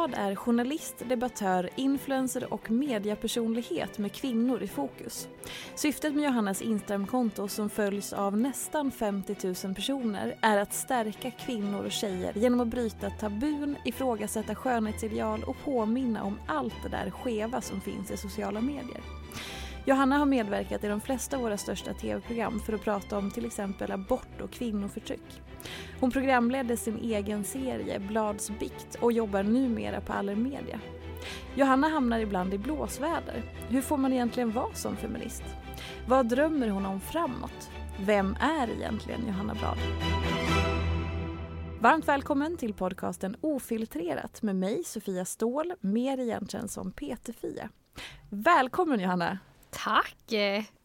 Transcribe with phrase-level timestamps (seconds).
[0.00, 5.28] Blad är journalist, debattör, influencer och mediapersonlighet med kvinnor i fokus.
[5.74, 11.84] Syftet med Johannas Instagramkonto som följs av nästan 50 000 personer är att stärka kvinnor
[11.84, 17.60] och tjejer genom att bryta tabun, ifrågasätta skönhetsideal och påminna om allt det där skeva
[17.60, 19.00] som finns i sociala medier.
[19.90, 23.46] Johanna har medverkat i de flesta av våra största tv-program för att prata om till
[23.46, 25.42] exempel abort och kvinnoförtryck.
[26.00, 30.80] Hon programledde sin egen serie Blads bikt och jobbar numera på Allermedia.
[31.54, 33.42] Johanna hamnar ibland i blåsväder.
[33.68, 35.42] Hur får man egentligen vara som feminist?
[36.06, 37.70] Vad drömmer hon om framåt?
[38.00, 39.78] Vem är egentligen Johanna Blad?
[41.80, 47.68] Varmt välkommen till podcasten Ofiltrerat med mig Sofia Ståhl, mer egentligen som PT-Fia.
[48.30, 49.38] Välkommen Johanna!
[49.70, 50.16] Tack!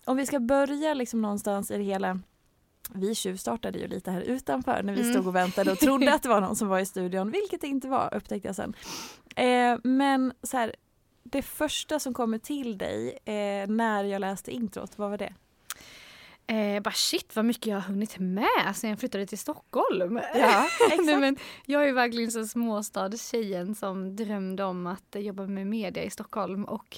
[0.05, 2.19] Om vi ska börja liksom någonstans i det hela.
[2.93, 5.13] Vi tjuvstartade ju lite här utanför när vi Mm.
[5.13, 7.67] stod och väntade och trodde att det var någon som var i studion, vilket det
[7.67, 8.73] inte var upptäckte jag sen.
[9.35, 10.75] Eh, men så här,
[11.23, 15.33] det första som kommer till dig eh, när jag läste introt, vad var det?
[16.47, 20.19] Eh, bara shit vad mycket jag har hunnit med sen jag flyttade till Stockholm.
[20.35, 20.67] Ja,
[21.03, 25.67] Nej, men jag är ju verkligen så småstadstjejen som drömde om att eh, jobba med
[25.67, 26.97] media i Stockholm och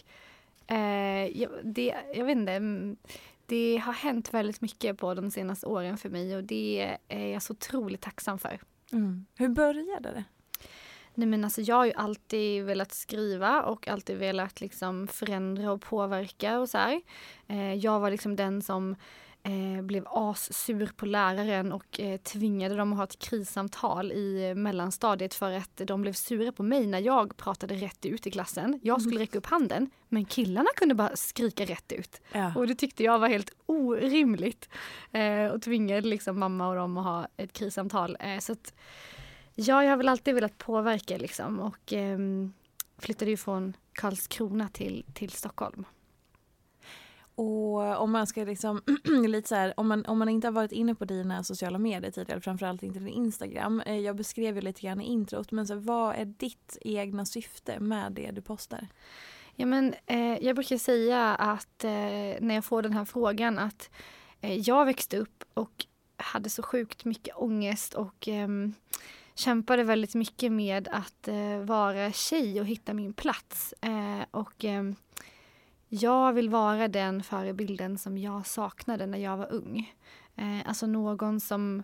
[0.68, 2.98] eh, jag, det, jag vet inte, mm,
[3.46, 7.42] det har hänt väldigt mycket på de senaste åren för mig och det är jag
[7.42, 8.60] så otroligt tacksam för.
[8.92, 9.26] Mm.
[9.36, 10.24] Hur började det?
[11.14, 15.82] Nej men alltså jag har ju alltid velat skriva och alltid velat liksom förändra och
[15.82, 17.02] påverka och så här.
[17.48, 18.96] Eh, jag var liksom den som
[19.48, 25.34] eh, blev assur på läraren och eh, tvingade dem att ha ett krissamtal i mellanstadiet
[25.34, 28.80] för att de blev sura på mig när jag pratade rätt ut i klassen.
[28.84, 32.22] Jag skulle räcka upp handen men killarna kunde bara skrika rätt ut.
[32.32, 32.54] Ja.
[32.56, 34.70] Och det tyckte jag var helt orimligt.
[35.12, 38.18] Eh, och tvingade liksom mamma och dem att ha ett krissamtal.
[38.20, 38.74] Eh, så att,
[39.56, 42.54] ja, jag har väl alltid velat påverka liksom och ehm,
[42.98, 45.86] flyttade ju från Karlskrona till, till Stockholm.
[47.38, 48.82] Och om man ska liksom,
[49.28, 52.12] lite så här, om man, om man inte har varit inne på dina sociala medier
[52.12, 53.82] tidigare, framförallt inte din Instagram.
[53.82, 57.26] Eh, jag beskrev ju lite grann i introt, men så här, vad är ditt egna
[57.26, 58.88] syfte med det du postar?
[59.56, 61.90] Ja, men, eh, jag brukar säga att eh,
[62.40, 63.90] när jag får den här frågan att
[64.42, 65.86] eh, jag växte upp och
[66.18, 68.74] hade så sjukt mycket ångest och ehm,
[69.36, 73.74] kämpade väldigt mycket med att eh, vara tjej och hitta min plats.
[73.82, 74.96] Eh, och ehm,
[75.90, 79.94] jag vill vara den förebilden som jag saknade när jag var ung.
[80.36, 81.84] Eh, alltså någon som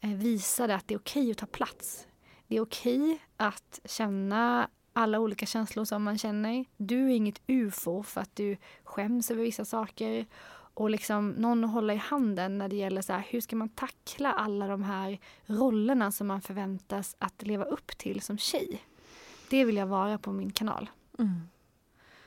[0.00, 2.06] eh, visade att det är okej att ta plats.
[2.46, 6.64] Det är okej att känna alla olika känslor som man känner.
[6.76, 10.26] Du är inget ufo för att du skäms över vissa saker.
[10.74, 13.68] Och liksom någon att hålla i handen när det gäller så här, hur ska man
[13.68, 18.82] tackla alla de här rollerna som man förväntas att leva upp till som tjej.
[19.50, 20.90] Det vill jag vara på min kanal.
[21.18, 21.48] Mm.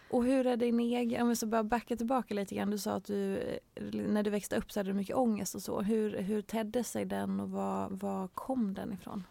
[0.10, 2.94] Och hur är din egen, om vi ska bara backa tillbaka lite grann, du sa
[2.94, 5.81] att du eh, när du växte upp så hade du mycket ångest och så.
[5.81, 9.24] Hur, hur tedde sig den och var, var kom den ifrån?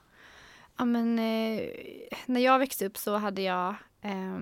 [0.77, 1.69] Ja, men, eh,
[2.27, 4.39] när jag växte upp så hade jag eh,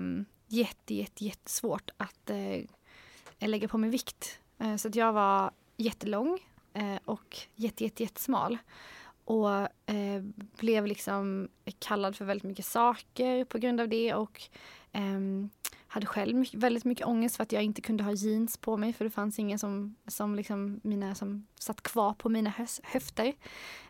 [0.47, 4.39] jätte, jätte, jättesvårt att eh, lägga på mig vikt.
[4.59, 6.39] Eh, så att jag var jättelång
[6.73, 8.57] eh, och jätte, jätte, jättesmal.
[9.25, 9.49] Och
[9.89, 10.21] eh,
[10.59, 14.41] blev liksom kallad för väldigt mycket saker på grund av det och
[14.91, 15.49] ehm,
[15.93, 18.93] hade själv mycket, väldigt mycket ångest för att jag inte kunde ha jeans på mig
[18.93, 22.53] för det fanns ingen som, som, liksom mina, som satt kvar på mina
[22.83, 23.33] höfter.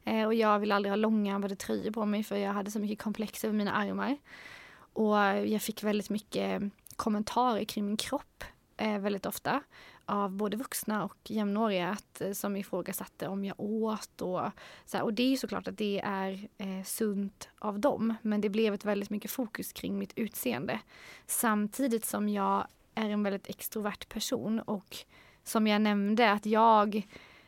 [0.03, 2.99] Eh, och jag ville aldrig ha långärmade tröjor på mig för jag hade så mycket
[3.03, 4.17] komplex över mina armar.
[4.93, 5.17] Och
[5.47, 6.63] jag fick väldigt mycket
[6.95, 8.43] kommentarer kring min kropp
[8.77, 9.61] eh, väldigt ofta
[10.05, 14.21] av både vuxna och jämnåriga att, eh, som ifrågasatte om jag åt.
[14.21, 14.41] Och,
[14.85, 18.41] så här, och det är ju såklart att det är eh, sunt av dem men
[18.41, 20.79] det blev ett väldigt mycket fokus kring mitt utseende.
[21.27, 24.97] Samtidigt som jag är en väldigt extrovert person och
[25.43, 27.07] som jag nämnde att jag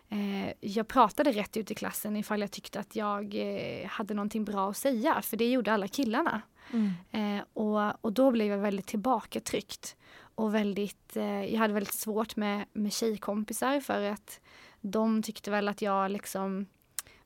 [0.10, 4.46] eh, jag pratade rätt ut i klassen ifall jag tyckte att jag eh, hade någonting
[4.46, 6.42] bra att säga för det gjorde alla killarna.
[6.74, 6.94] Mm.
[7.12, 9.96] Eh, och, och då blev jag väldigt tillbakatryckt
[10.36, 14.40] och väldigt, eh, jag hade väldigt svårt med, med tjejkompisar för att
[14.82, 16.66] de tyckte väl att jag liksom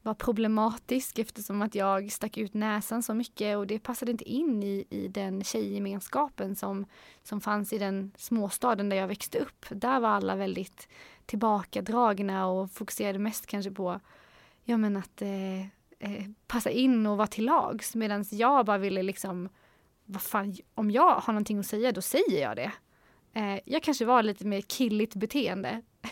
[0.02, 4.64] var problematisk eftersom att jag stack ut näsan så mycket och det passade inte in
[4.64, 6.86] i, i den tjejgemenskapen som,
[7.24, 9.66] som fanns i den småstaden där jag växte upp.
[9.70, 10.88] Där var alla väldigt
[11.26, 14.00] tillbakadragna och fokuserade mest kanske på
[14.64, 15.60] ja, men att eh,
[16.00, 19.50] eh, passa in och vara till lags medan jag bara ville liksom
[20.06, 22.72] vad fan, om jag har någonting att säga då säger jag det.
[23.34, 25.82] Eh, jag kanske var lite mer killigt beteende.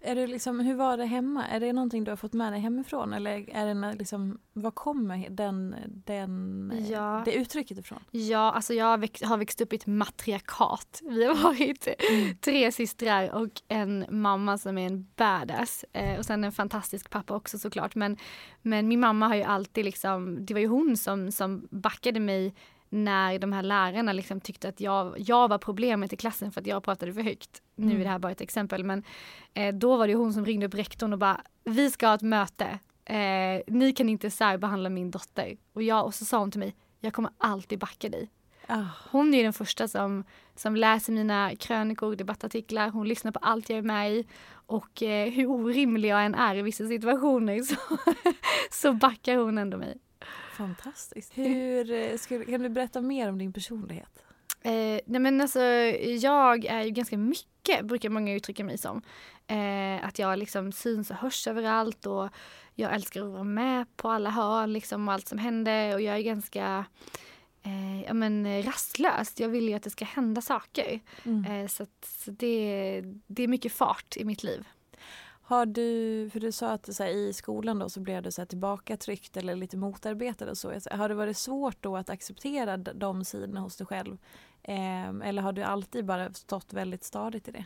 [0.00, 1.46] är det liksom, hur var det hemma?
[1.46, 5.30] Är det någonting du har fått med dig hemifrån eller är det liksom, var kommer
[5.30, 7.22] den, den, ja.
[7.24, 7.98] det uttrycket ifrån?
[8.10, 11.02] Ja, alltså jag växt, har växt upp i ett matriarkat.
[11.02, 12.36] Vi har varit mm.
[12.36, 15.84] tre systrar och en mamma som är en badass.
[15.92, 17.94] Eh, och sen en fantastisk pappa också såklart.
[17.94, 18.16] Men,
[18.62, 22.54] men min mamma har ju alltid liksom, det var ju hon som, som backade mig
[22.88, 26.66] när de här lärarna liksom tyckte att jag, jag var problemet i klassen för att
[26.66, 27.62] jag pratade för högt.
[27.78, 27.90] Mm.
[27.90, 29.02] Nu är det här bara ett exempel men
[29.54, 32.22] eh, då var det hon som ringde upp rektorn och bara vi ska ha ett
[32.22, 32.78] möte.
[33.04, 35.56] Eh, ni kan inte särbehandla min dotter.
[35.72, 38.30] Och, jag, och så sa hon till mig jag kommer alltid backa dig.
[38.68, 38.86] Oh.
[39.10, 40.24] Hon är den första som,
[40.56, 44.26] som läser mina krönikor, debattartiklar, hon lyssnar på allt jag är med i.
[44.48, 47.76] Och eh, hur orimlig jag än är i vissa situationer så,
[48.70, 49.98] så backar hon ändå mig.
[50.56, 51.38] Fantastiskt.
[51.38, 54.24] Hur, eh, skulle, kan du berätta mer om din personlighet?
[54.62, 59.02] Eh, nej men alltså, jag är ju ganska mycket, brukar många uttrycka mig som.
[59.46, 62.28] Eh, att jag liksom syns och hörs överallt och
[62.74, 65.94] jag älskar att vara med på alla hörn liksom, och allt som händer.
[65.94, 66.84] Och jag är ganska
[67.62, 69.40] eh, ja, men, rastlös.
[69.40, 71.00] Jag vill ju att det ska hända saker.
[71.24, 71.44] Mm.
[71.44, 74.64] Eh, så, att, så det, det är mycket fart i mitt liv.
[75.48, 78.40] Har du, för du sa att så här, i skolan då så blev du så
[78.40, 80.72] här, tillbakatryckt eller lite motarbetad och så.
[80.90, 84.18] Har det varit svårt då att acceptera de sidorna hos dig själv?
[84.62, 87.64] Eh, eller har du alltid bara stått väldigt stadigt i det?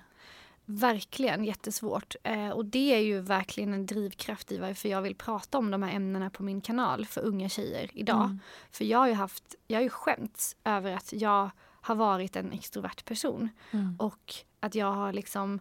[0.64, 2.14] Verkligen jättesvårt.
[2.22, 5.82] Eh, och det är ju verkligen en drivkraft i varför jag vill prata om de
[5.82, 8.24] här ämnena på min kanal för unga tjejer idag.
[8.24, 8.40] Mm.
[8.70, 11.50] För jag har ju haft, jag har ju skämts över att jag
[11.80, 13.48] har varit en extrovert person.
[13.70, 13.96] Mm.
[13.98, 15.60] Och att jag har liksom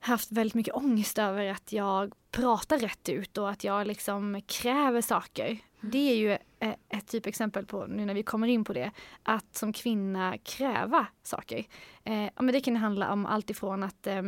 [0.00, 5.00] haft väldigt mycket ångest över att jag pratar rätt ut och att jag liksom kräver
[5.00, 5.46] saker.
[5.46, 5.60] Mm.
[5.80, 8.90] Det är ju eh, ett typexempel på, nu när vi kommer in på det,
[9.22, 11.64] att som kvinna kräva saker.
[12.04, 14.22] Eh, men det kan handla om allt ifrån att eh,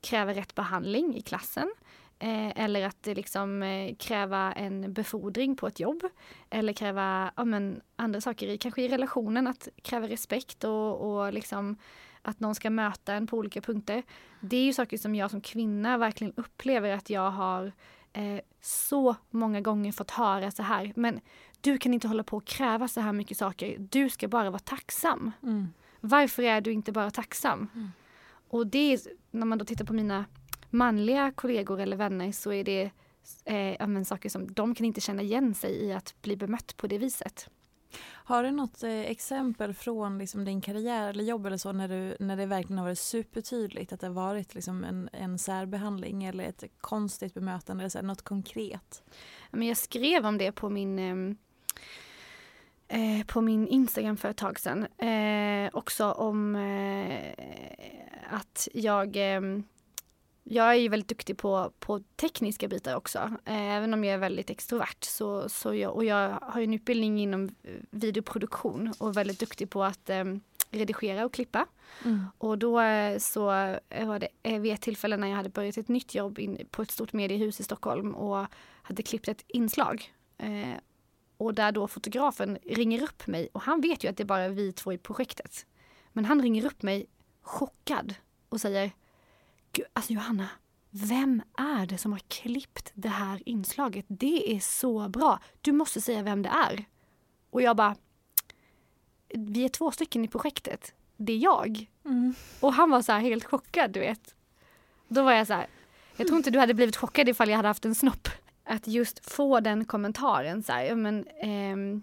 [0.00, 1.70] kräva rätt behandling i klassen,
[2.18, 6.02] Eh, eller att liksom, eh, kräva en befordring på ett jobb.
[6.50, 11.32] Eller kräva ja, men, andra saker, i, kanske i relationen, att kräva respekt och, och
[11.32, 11.76] liksom,
[12.26, 14.02] att någon ska möta en på olika punkter.
[14.40, 17.72] Det är ju saker som jag som kvinna verkligen upplever att jag har
[18.12, 20.92] eh, så många gånger fått höra så här.
[20.96, 21.20] Men
[21.60, 23.76] du kan inte hålla på och kräva så här mycket saker.
[23.78, 25.32] Du ska bara vara tacksam.
[25.42, 25.68] Mm.
[26.00, 27.68] Varför är du inte bara tacksam?
[27.74, 27.88] Mm.
[28.48, 30.24] Och det är, när man då tittar på mina
[30.70, 32.90] manliga kollegor eller vänner så är det
[33.44, 36.98] eh, saker som de kan inte känna igen sig i att bli bemött på det
[36.98, 37.48] viset.
[38.02, 42.16] Har du något eh, exempel från liksom, din karriär eller jobb eller så när, du,
[42.20, 46.44] när det verkligen har varit supertydligt att det har varit liksom, en, en särbehandling eller
[46.44, 49.02] ett konstigt bemötande, eller så här, något konkret?
[49.50, 51.36] Men jag skrev om det på min ehm,
[52.88, 54.86] eh, på min Instagram för ett tag sedan.
[54.86, 57.34] Eh, också om eh,
[58.30, 59.64] att jag ehm,
[60.48, 63.18] jag är ju väldigt duktig på, på tekniska bitar också.
[63.44, 65.04] Eh, även om jag är väldigt extrovert.
[65.04, 67.54] Så, så jag, och jag har en utbildning inom
[67.90, 70.24] videoproduktion och är väldigt duktig på att eh,
[70.70, 71.66] redigera och klippa.
[72.04, 72.26] Mm.
[72.38, 75.88] Och då eh, så var det eh, vid ett tillfälle när jag hade börjat ett
[75.88, 78.46] nytt jobb in, på ett stort mediehus i Stockholm och
[78.82, 80.12] hade klippt ett inslag.
[80.38, 80.78] Eh,
[81.36, 84.48] och där då fotografen ringer upp mig och han vet ju att det är bara
[84.48, 85.66] vi två i projektet.
[86.12, 87.06] Men han ringer upp mig
[87.42, 88.14] chockad
[88.48, 88.90] och säger
[89.76, 90.48] Gud, alltså Johanna,
[90.90, 94.04] vem är det som har klippt det här inslaget?
[94.08, 95.40] Det är så bra.
[95.60, 96.84] Du måste säga vem det är.
[97.50, 97.96] Och jag bara,
[99.28, 100.94] vi är två stycken i projektet.
[101.16, 101.90] Det är jag.
[102.04, 102.34] Mm.
[102.60, 104.34] Och han var så här helt chockad, du vet.
[105.08, 105.66] Då var jag så här,
[106.16, 108.28] jag tror inte du hade blivit chockad ifall jag hade haft en snopp.
[108.64, 112.02] Att just få den kommentaren så här, men ehm,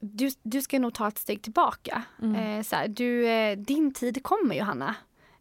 [0.00, 2.02] du, du ska nog ta ett steg tillbaka.
[2.22, 2.36] Mm.
[2.36, 4.94] Eh, så här, du, eh, din tid kommer Johanna.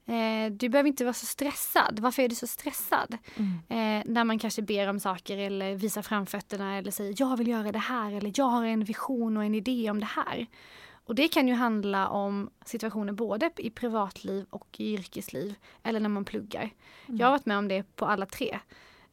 [0.06, 2.00] Eh, du behöver inte vara så stressad.
[2.00, 3.18] Varför är du så stressad?
[3.36, 3.54] Mm.
[3.70, 7.72] Eh, när man kanske ber om saker eller visar framfötterna eller säger jag vill göra
[7.72, 10.48] det här eller jag har en vision och en idé om det här.
[11.06, 16.10] Och det kan ju handla om situationer både i privatliv och i yrkesliv eller när
[16.10, 16.70] man pluggar.
[17.08, 18.60] Jag har varit med om det på alla tre.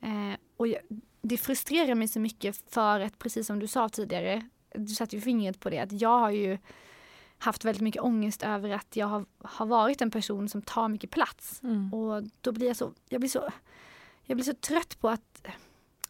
[0.01, 0.81] Eh, och jag,
[1.23, 5.23] det frustrerar mig så mycket för att precis som du sa tidigare, du satte ju
[5.23, 6.59] fingret på det, att jag har ju
[7.41, 11.11] haft väldigt mycket ångest över att jag har, har varit en person som tar mycket
[11.11, 11.61] plats.
[11.63, 11.95] Mm.
[11.95, 13.51] Och då blir jag så, jag blir så,
[14.25, 15.47] jag blir så trött på att,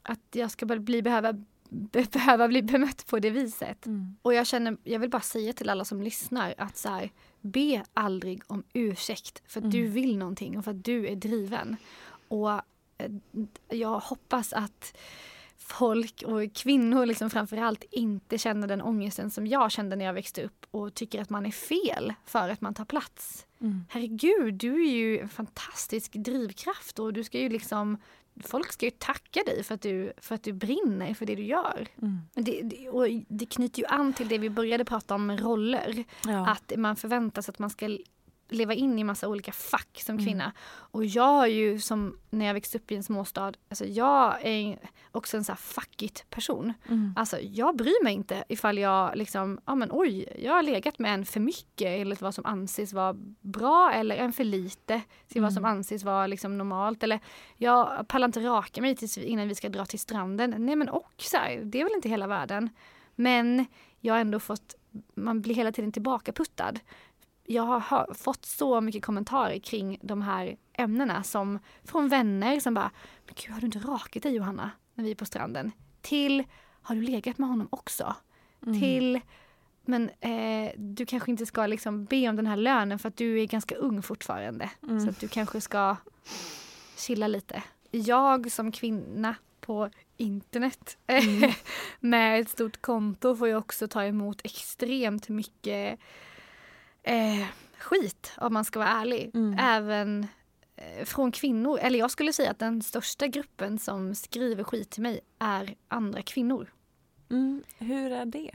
[0.03, 1.33] att jag ska bli, behöva,
[1.69, 3.87] be, behöva bli bemött på det viset.
[3.87, 4.17] Mm.
[4.23, 7.11] Och jag känner, jag vill bara säga till alla som lyssnar att så här,
[7.41, 9.71] be aldrig om ursäkt för att Mm.
[9.71, 11.77] du vill någonting och för att du är driven.
[12.29, 13.11] Och eh,
[13.69, 14.97] jag hoppas att
[15.63, 20.45] folk och kvinnor liksom framförallt inte känner den ångesten som jag kände när jag växte
[20.45, 23.47] upp och tycker att man är fel för att man tar plats.
[23.61, 23.85] Mm.
[23.89, 27.99] Herregud, du är ju en fantastisk drivkraft och du ska ju liksom
[28.45, 31.43] Folk ska ju tacka dig för att du, för att du brinner för det du
[31.43, 31.87] gör.
[32.03, 32.19] Mm.
[32.35, 36.05] Det, det, och det knyter ju an till det vi började prata om med roller.
[36.27, 36.51] Ja.
[36.51, 37.99] Att man förväntas att man ska
[38.53, 40.25] leva in i massa olika fack som Mm.
[40.27, 40.53] kvinna.
[40.71, 44.79] Och jag har ju som när jag växte upp i en småstad, alltså jag är
[45.13, 46.73] också en så här fackigt person.
[46.89, 47.13] Mm.
[47.17, 51.15] Alltså jag bryr mig inte ifall jag liksom, ja men oj, jag har legat med
[51.15, 55.53] en för mycket enligt vad som anses vara bra eller en för lite till vad
[55.53, 55.77] som Mm.
[55.77, 57.03] anses vara liksom normalt.
[57.03, 57.21] Eller
[57.57, 60.55] jag pallar inte raka mig tills, innan vi ska dra till stranden.
[60.59, 62.69] Nej men och så här, det är väl inte hela världen.
[63.15, 63.67] Men
[64.01, 64.75] jag har ändå fått,
[65.15, 66.81] man blir hela tiden tillbakaputtad.
[67.51, 72.75] Jag har hör, fått så mycket kommentarer kring de här ämnena som från vänner som
[72.75, 72.91] bara,
[73.27, 75.73] men gud har du inte rakat dig Johanna när vi är på stranden?
[76.01, 76.45] Till,
[76.83, 78.15] har du legat med honom också?
[78.67, 78.81] Mm.
[78.81, 79.21] Till,
[79.85, 83.41] men eh, du kanske inte ska liksom be om den här lönen för att du
[83.41, 84.71] är ganska ung fortfarande.
[84.83, 85.01] Mm.
[85.01, 85.97] Så att du kanske ska
[86.97, 87.63] chilla lite.
[87.91, 91.51] Jag som kvinna på internet Mm.
[92.01, 95.99] med ett stort konto får ju också ta emot extremt mycket
[97.03, 97.47] eh,
[97.79, 99.31] skit om man ska vara ärlig.
[99.35, 99.59] Mm.
[99.59, 100.27] Även
[100.77, 101.79] eh, från kvinnor.
[101.79, 106.23] Eller jag skulle säga att den största gruppen som skriver skit till mig är andra
[106.23, 106.73] kvinnor.
[107.31, 107.63] Mm.
[107.79, 108.51] Hur är det?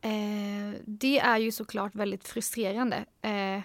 [0.00, 3.04] Eh, det är ju såklart väldigt frustrerande.
[3.22, 3.60] Eh,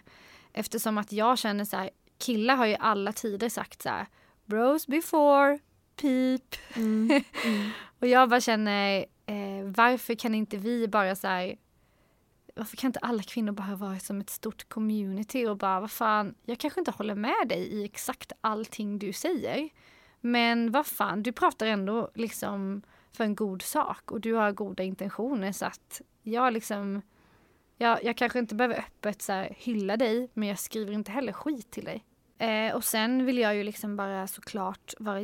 [0.54, 4.08] eftersom att jag känner så här, killar har ju alla tider sagt så här,
[4.46, 5.60] bros before,
[5.96, 6.56] peep.
[6.76, 7.24] Mm.
[8.00, 11.56] Och jag bara känner, eh, varför kan inte vi bara så här,
[12.62, 16.36] varför kan inte alla kvinnor bara vara som ett stort community och bara, vad fan,
[16.46, 19.70] jag kanske inte håller med dig i exakt allting du säger.
[20.20, 24.84] Men vad fan, du pratar ändå liksom för en god sak och du har goda
[24.84, 27.02] intentioner så att jag liksom,
[27.78, 31.34] jag, jag kanske inte behöver öppet så här, hylla dig men jag skriver inte heller
[31.34, 32.06] skit till dig.
[32.38, 35.20] Eh, och sen vill jag ju liksom bara såklart vara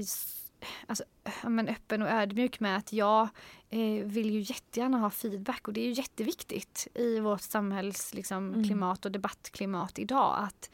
[0.87, 1.03] alltså,
[1.43, 3.27] men öppen och ödmjuk med att jag
[3.69, 8.53] eh, vill ju jättegärna ha feedback och det är ju jätteviktigt i vårt samhälls liksom,
[8.53, 8.83] Mm.
[8.83, 10.35] och debattklimat idag.
[10.39, 10.69] Att,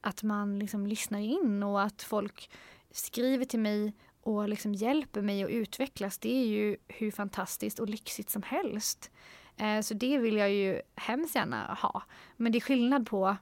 [0.00, 2.50] att man liksom lyssnar in och att folk
[2.90, 3.92] skriver till mig
[4.22, 6.18] och liksom hjälper mig att utvecklas.
[6.18, 9.10] Det är ju hur fantastiskt och lyxigt som helst.
[9.56, 12.02] Eh, så det vill jag ju hemskt gärna ha.
[12.36, 13.36] Men det är skillnad på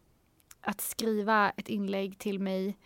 [0.60, 2.76] att skriva ett inlägg till mig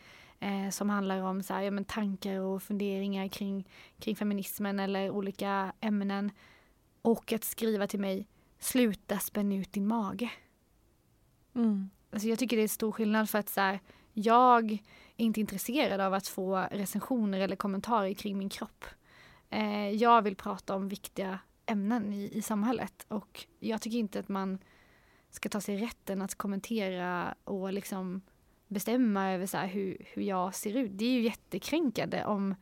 [0.41, 3.69] eh, som handlar om så här, ja, men tankar och funderingar kring,
[3.99, 6.31] kring feminismen eller olika ämnen.
[7.03, 8.27] Och att skriva till mig,
[8.59, 10.31] sluta spänna ut din mage.
[11.55, 11.91] Mm.
[12.13, 13.81] Alltså jag tycker det är stor skillnad för att så här,
[14.13, 18.85] jag är inte intresserad av att få recensioner eller kommentarer kring min kropp.
[19.51, 24.29] Eh, jag vill prata om viktiga ämnen i, i samhället och jag tycker inte att
[24.29, 24.59] man
[25.31, 28.23] ska ta sig rätten att kommentera och liksom
[28.71, 30.91] bestämma över så hur, hur jag ser ut.
[30.95, 32.55] Det är ju jättekränkande om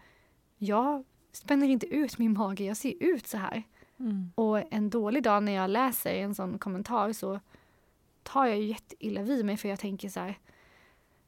[0.56, 3.62] jag spänner inte ut min mage, jag ser ut så här.
[3.98, 4.32] Mm.
[4.34, 7.40] Och en dålig dag när jag läser en sån kommentar så
[8.22, 10.38] tar jag ju jätteilla vid mig för jag tänker så här.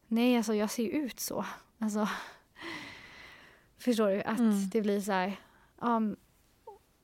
[0.06, 1.44] Nej, alltså jag ser ut så.
[1.78, 2.08] Alltså,
[3.78, 4.22] förstår du?
[4.22, 4.68] Att Mm.
[4.70, 5.40] det blir så här.
[5.78, 6.16] Um,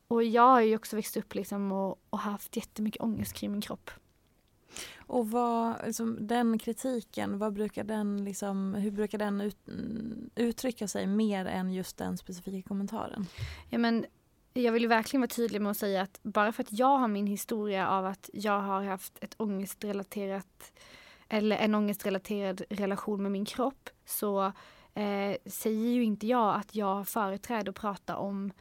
[0.08, 3.60] och jag har ju också växt upp liksom och, och haft jättemycket ångest kring min
[3.60, 3.90] kropp.
[4.96, 9.56] Och vad, liksom, den kritiken, vad brukar den liksom, hur brukar den ut,
[10.34, 13.26] uttrycka sig mer än just den specifika kommentaren?
[13.70, 14.06] Ja, men
[14.52, 17.26] jag vill verkligen vara tydlig med att säga att bara för att jag har min
[17.26, 20.72] historia av att jag har haft ett ångestrelaterat
[21.28, 24.52] eller en ångestrelaterad relation med min kropp så
[24.94, 28.52] eh, säger ju inte jag att jag företräder att prata om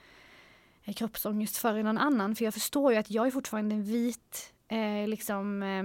[0.96, 2.36] kroppsångest före någon annan.
[2.36, 5.84] För jag förstår ju att jag är fortfarande en vit eh, liksom, eh,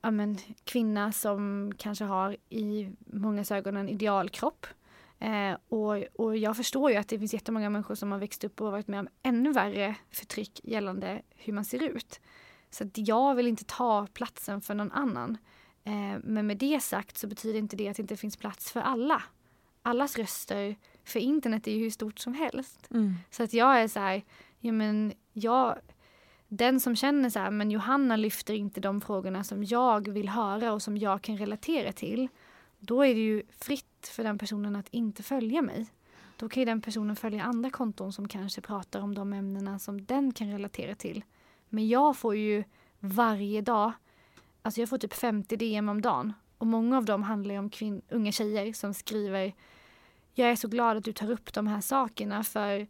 [0.00, 4.66] ja, men, kvinna som kanske har i många ögon en idealkropp.
[5.18, 8.60] Eh, och, och jag förstår ju att det finns jättemånga människor som har växt upp
[8.60, 12.20] och varit med om ännu värre förtryck gällande hur man ser ut.
[12.70, 15.38] Så att jag vill inte ta platsen för någon annan.
[15.84, 18.80] Eh, men med det sagt så betyder inte det att det inte finns plats för
[18.80, 19.22] alla.
[19.82, 22.88] Allas röster, för internet är ju hur stort som helst.
[22.90, 23.14] Mm.
[23.30, 24.22] Så att jag är så här,
[24.58, 25.78] ja men jag,
[26.56, 30.72] den som känner så här, men Johanna lyfter inte de frågorna som jag vill höra
[30.72, 32.28] och som jag kan relatera till.
[32.78, 35.86] Då är det ju fritt för den personen att inte följa mig.
[36.36, 40.04] Då kan ju den personen följa andra konton som kanske pratar om de ämnena som
[40.04, 41.24] den kan relatera till.
[41.68, 42.64] Men jag får ju
[42.98, 43.92] varje dag,
[44.62, 46.32] alltså jag får typ 50 DM om dagen.
[46.58, 47.70] Och många av dem handlar om
[48.08, 49.52] unga tjejer som skriver
[50.34, 52.86] Jag är så glad att du tar upp de här sakerna för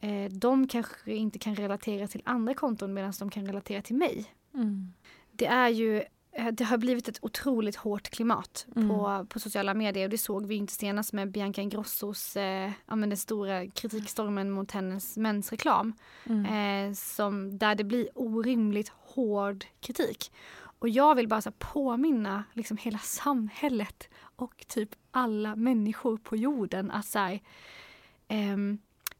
[0.00, 4.24] eh, de kanske inte kan relatera till andra konton medan de kan relatera till mig.
[4.54, 4.92] Mm.
[5.32, 6.02] Det är ju
[6.32, 8.88] eh, det har blivit ett otroligt hårt klimat Mm.
[8.88, 12.96] på, på sociala medier och det såg vi inte senast med Bianca Ingrossos, eh, ja,
[12.96, 15.92] den stora kritikstormen mot hennes mensreklam.
[16.24, 16.44] Mm.
[16.44, 20.32] Eh, som, där det blir orimligt hård kritik.
[20.80, 26.90] Och jag vill bara så påminna liksom hela samhället och typ alla människor på jorden
[26.90, 27.40] att så här,
[28.28, 28.78] ehm,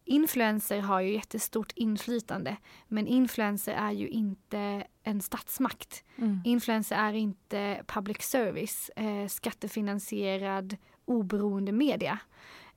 [0.08, 2.56] influencer har ju jättestort inflytande
[2.88, 6.04] men influencer är ju inte en statsmakt.
[6.16, 6.40] Mm.
[6.44, 12.18] Influencer är inte public service, eh, skattefinansierad oberoende media.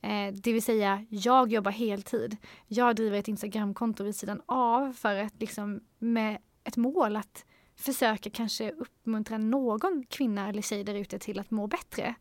[0.01, 2.37] Eh, det vill säga, jag jobbar heltid.
[2.67, 8.29] Jag driver ett Instagramkonto vid sidan av för att liksom med ett mål att försöka
[8.29, 12.15] kanske uppmuntra någon kvinna eller tjej där ute till att må bättre.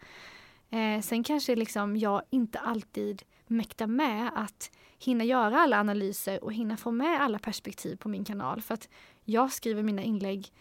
[0.70, 4.70] Eh, sen kanske liksom jag inte alltid mäktar med att
[5.04, 8.62] hinna göra alla analyser och hinna få med alla perspektiv på min kanal.
[8.62, 8.88] För att
[9.24, 10.52] jag skriver mina inlägg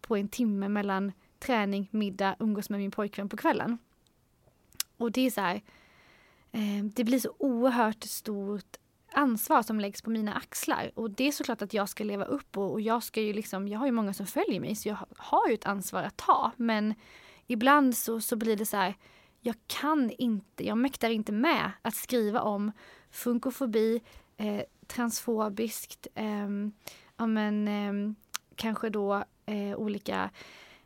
[0.00, 3.78] på en timme mellan träning, middag, umgås med min pojkvän på kvällen.
[4.96, 5.62] Och det är så här,
[6.52, 8.76] eh, det blir så oerhört stort
[9.12, 10.90] ansvar som läggs på mina axlar.
[10.94, 13.68] Och det är såklart att jag ska leva upp och, och jag ska ju liksom,
[13.68, 16.16] jag har ju många som följer mig så jag har- har ju ett ansvar att
[16.16, 16.52] ta.
[16.56, 16.94] Men
[17.46, 18.94] ibland så, så blir det så här,
[19.40, 22.72] jag kan inte, jag mäktar inte med att skriva om
[23.14, 24.00] funkofobi,
[24.36, 26.48] eh, transfobiskt, eh,
[27.16, 28.14] ja men eh,
[28.56, 30.30] kanske då eh, olika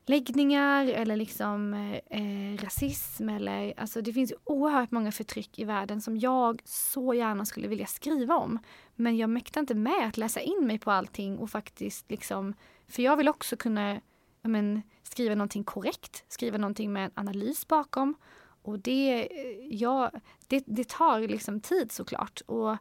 [0.07, 6.01] läggningar eller liksom eh, eh rasism eller alltså det finns oerhört många förtryck i världen
[6.01, 8.59] som jag så gärna skulle vilja skriva om.
[8.95, 12.55] Men jag mäktar inte med att läsa in mig på allting och faktiskt liksom,
[12.89, 14.01] för jag vill också kunna
[14.43, 18.15] men, skriva någonting korrekt, skriva någonting med en analys bakom.
[18.63, 20.11] Och det, eh, ja,
[20.47, 22.41] det, det tar liksom tid såklart.
[22.47, 22.77] Och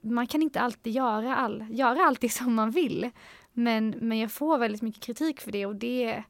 [0.00, 3.10] man kan inte alltid göra, all, göra allt det som man vill.
[3.52, 6.22] Men, men jag får väldigt mycket kritik för det och det,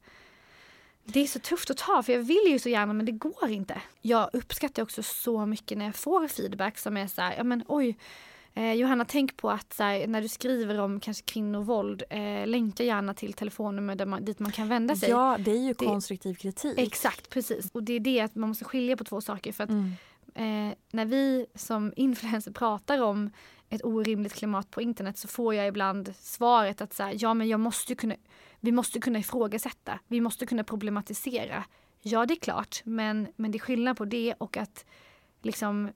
[1.04, 3.50] det är så tufft att ta för jag vill ju så gärna men det går
[3.50, 3.82] inte.
[4.00, 7.64] Jag uppskattar också så mycket när jag får feedback som är så här, ja men
[7.68, 7.96] oj,
[8.54, 13.14] eh, Johanna tänk på att här, när du skriver om kanske kvinnovåld, eh, länka gärna
[13.14, 15.10] till telefonnummer där man, dit man kan vända sig.
[15.10, 16.78] Ja, det är ju Det- konstruktiv kritik.
[16.78, 17.70] Exakt, precis.
[17.72, 19.52] Och det är det att man måste skilja på två saker.
[19.52, 19.90] För att Mm.
[20.70, 23.30] eh, när vi som influencer pratar om
[23.68, 27.48] ett orimligt klimat på internet så får jag ibland svaret att så här, ja men
[27.48, 28.14] jag måste kunna,
[28.60, 31.64] vi måste kunna ifrågasätta, vi måste kunna problematisera.
[32.02, 34.84] Ja det är klart, men, men det är skillnad på det och att
[35.42, 35.90] liksom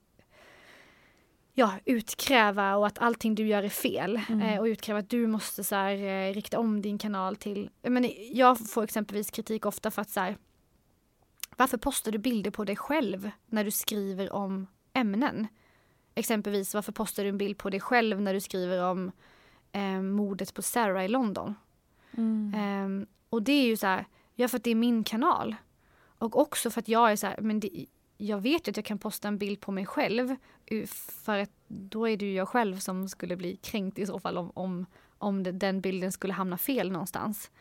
[1.57, 4.21] ja, utkräva och att allting du gör är fel.
[4.29, 4.41] Mm.
[4.41, 7.69] Eh, och utkräva att du måste så här, eh, rikta om din kanal till...
[7.81, 10.37] Jag, men, jag får exempelvis kritik ofta för att så här,
[11.57, 15.47] varför postar du bilder på dig själv när du skriver om ämnen?
[16.15, 19.11] Exempelvis varför postar du en bild på dig själv när du skriver om
[19.71, 21.55] eh, mordet på Sarah i London?
[22.11, 22.53] Mm.
[22.55, 25.55] Ehm, och det är ju så här, ja för att det är min kanal.
[26.17, 27.85] Och också för att jag är så här, men det,
[28.17, 30.35] jag vet ju att jag kan posta en bild på mig själv.
[30.65, 30.85] Eh,
[31.23, 34.37] För att då är det ju jag själv som skulle bli kränkt i så fall
[34.37, 34.85] om, om,
[35.17, 37.51] om den bilden skulle hamna fel någonstans.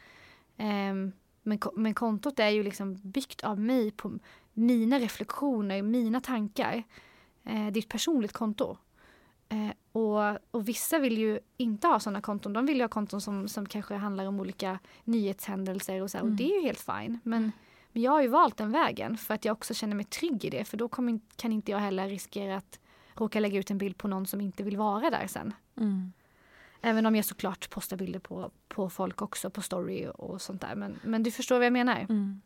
[0.56, 1.12] Ehm,
[1.42, 4.18] men, men kontot är ju liksom byggt av mig på
[4.52, 6.82] mina reflektioner, mina tankar.
[7.44, 8.76] Eh, det är ett personligt konto.
[9.48, 12.52] Eh, och Och, vissa vill ju inte ha sådana konton.
[12.52, 16.30] De vill ha konton som, som kanske handlar om olika nyhetshändelser och så här, och
[16.30, 17.18] det är ju helt fine.
[17.22, 17.52] Men,
[17.92, 20.50] men jag har ju valt den vägen för att jag också känner mig trygg i
[20.50, 20.64] det.
[20.64, 22.80] För då kommer, kan inte jag heller riskera att
[23.14, 25.54] råka lägga ut en bild på någon som inte vill vara där sen.
[25.76, 26.12] Mm.
[26.80, 30.74] Även om jag såklart postar bilder på, på folk också på story och sånt där.
[30.74, 32.00] Men, men du förstår vad jag menar.
[32.00, 32.40] Mm.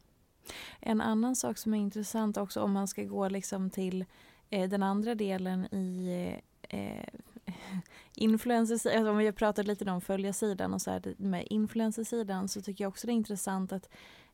[0.81, 4.05] En annan sak som är intressant också om man ska gå liksom till
[4.51, 7.09] eh, den andra delen i eh,
[8.15, 12.85] influencers, alltså om vi pratat lite om följarsidan och så här, med influencersidan så tycker
[12.85, 13.89] jag också det är intressant att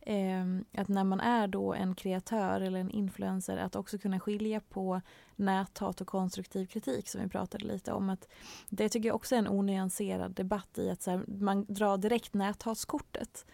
[0.06, 4.60] eh, att när man är då en kreatör eller en influencer att också kunna skilja
[4.60, 5.00] på
[5.36, 8.10] näthat och konstruktiv kritik som vi pratade lite om.
[8.10, 8.28] Att
[8.68, 12.34] det tycker jag också är en onyanserad debatt i att så här, man drar direkt
[12.34, 13.46] näthatskortet.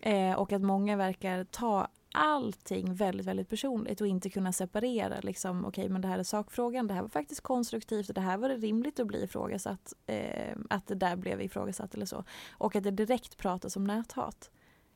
[0.00, 5.64] Eh, och att många verkar ta allting väldigt, väldigt personligt och inte kunna separera liksom,
[5.64, 8.38] okej okay, men det här är sakfrågan, det här var faktiskt konstruktivt och det här
[8.38, 12.24] var det rimligt att bli ifrågasatt, eh, att det där blev ifrågasatt eller så.
[12.50, 14.50] Och att det direkt pratas om näthat.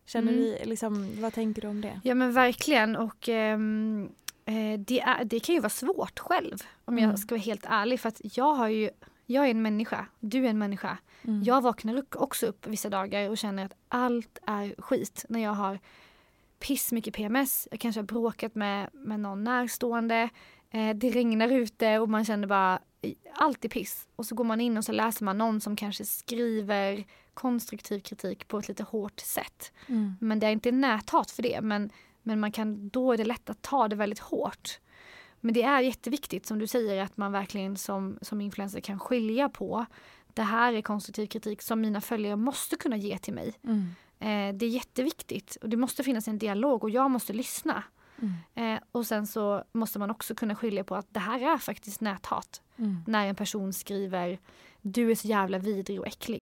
[0.07, 0.45] Känner mm.
[0.45, 2.01] vi, liksom, vad tänker du om det?
[2.05, 4.09] Ja men verkligen och ehm,
[4.45, 7.11] eh, det, är, det kan ju vara svårt själv om mm.
[7.11, 8.91] jag ska vara helt ärlig för att jag har ju
[9.27, 10.99] jag är en människa, du är en människa.
[11.23, 11.43] Mm.
[11.43, 15.79] Jag vaknar också upp vissa dagar och känner att allt är skit när jag har
[16.59, 20.29] piss mycket PMS, jag kanske har bråkat med, med någon närstående,
[20.71, 22.79] eh, det regnar ute och man känner bara
[23.35, 24.07] allt är piss.
[24.17, 28.49] Och så går man in och så läser man någon som kanske skriver konstruktiv kritik
[28.49, 29.73] på ett lite hårt sätt.
[29.87, 30.17] Mm.
[30.21, 31.91] Men det är inte näthat för det, men,
[32.23, 34.79] men man kan, då är det lätt att ta det väldigt hårt.
[35.41, 39.49] Men det är jätteviktigt som du säger att man verkligen som, som influencer kan skilja
[39.49, 39.87] på
[40.35, 43.55] det här är konstruktiv kritik som mina följare måste kunna ge till mig.
[43.65, 43.89] Mm.
[44.19, 47.83] Eh, det är jätteviktigt och det måste finnas en dialog och jag måste lyssna.
[48.19, 48.35] Mm.
[48.55, 52.01] Eh, och sen så måste man också kunna skilja på att det här är faktiskt
[52.01, 52.63] näthat.
[52.77, 52.97] Mm.
[53.07, 54.39] När en person skriver
[54.81, 56.42] du är så jävla vidrig och äcklig.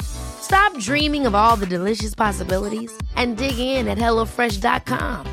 [0.00, 5.26] Stop dreaming of all the delicious possibilities and dig in at HelloFresh.com.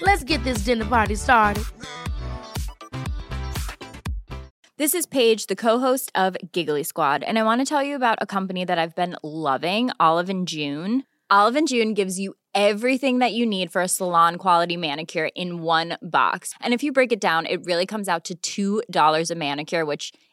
[0.00, 1.64] Let's get this dinner party started.
[4.78, 8.18] This is Paige, the co-host of Giggly Squad, and I want to tell you about
[8.20, 11.04] a company that I've been loving, Olive and June.
[11.30, 15.62] Olive and June gives you everything that you need for a salon quality manicure in
[15.62, 16.52] one box.
[16.60, 20.12] And if you break it down, it really comes out to $2 a manicure, which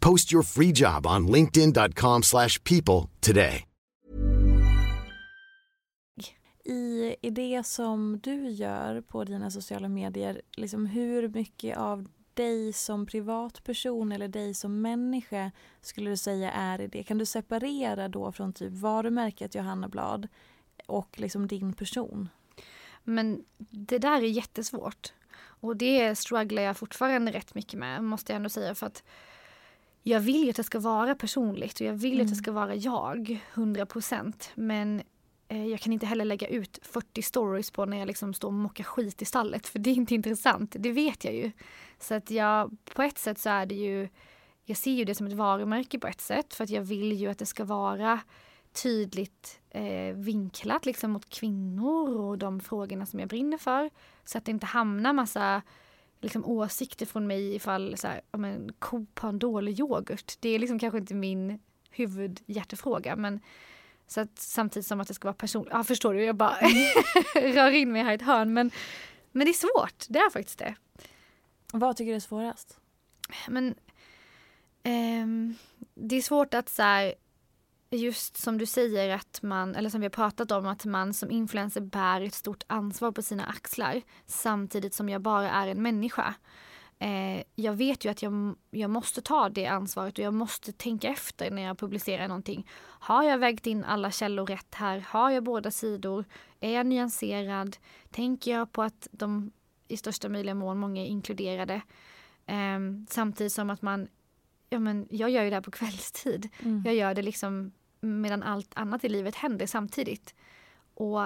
[0.00, 3.64] Post your free job on linkedin.com slash people today.
[6.64, 12.72] I, I det som du gör på dina sociala medier, liksom hur mycket av dig
[12.72, 17.02] som privatperson eller dig som människa skulle du säga är i det?
[17.02, 20.28] Kan du separera då från typ varumärket Johanna Blad
[20.86, 22.28] och liksom din person?
[23.04, 25.12] Men det där är jättesvårt.
[25.40, 28.74] Och det strugglar jag fortfarande rätt mycket med, måste jag ändå säga.
[28.74, 29.02] För att
[30.02, 32.22] jag vill ju att det ska vara personligt och jag vill mm.
[32.22, 32.42] att det mm.
[32.42, 34.50] ska vara jag, 100 procent.
[34.54, 35.02] Men
[35.48, 38.54] eh, jag kan inte heller lägga ut 40 stories på när jag liksom står och
[38.54, 41.50] mockar skit i stallet för det är inte intressant, det vet jag ju.
[41.98, 44.08] Så att jag, på ett sätt så är det ju,
[44.64, 47.28] jag ser ju det som ett varumärke på ett sätt för att jag vill ju
[47.28, 48.20] att det ska vara
[48.82, 53.90] tydligt eh, vinklat liksom mot kvinnor och de frågorna som jag brinner för.
[54.24, 55.62] Så att det inte hamnar massa
[56.20, 60.34] liksom, åsikter från mig ifall så här, om en ko har en dålig yoghurt.
[60.40, 61.58] Det är liksom kanske inte min
[61.90, 63.40] huvudhjärtefråga men
[64.06, 65.72] så att, samtidigt som att det ska vara personligt.
[65.72, 66.56] Ja förstår du, jag bara
[67.34, 68.70] rör in mig här i ett hörn men,
[69.32, 70.74] men det är svårt, det är faktiskt det.
[71.72, 72.78] Vad tycker du är svårast?
[73.48, 73.74] Men
[74.82, 75.54] ehm,
[75.94, 77.14] det är svårt att så här,
[77.90, 81.30] just som du säger att man, eller som vi har pratat om, att man som
[81.30, 86.34] influencer bär ett stort ansvar på sina axlar samtidigt som jag bara är en människa.
[86.98, 91.08] Eh, jag vet ju att jag, jag måste ta det ansvaret och jag måste tänka
[91.08, 92.66] efter när jag publicerar någonting.
[92.82, 94.98] Har jag vägt in alla källor rätt här?
[95.08, 96.24] Har jag båda sidor?
[96.60, 97.76] Är jag nyanserad?
[98.10, 99.52] Tänker jag på att de
[99.88, 101.82] i största möjliga mån många är inkluderade?
[102.46, 104.08] Eh, samtidigt som att man
[104.70, 106.48] ja men jag gör ju det här på kvällstid.
[106.62, 106.82] Mm.
[106.84, 110.34] Jag gör det liksom medan allt annat i livet händer samtidigt.
[110.94, 111.22] Och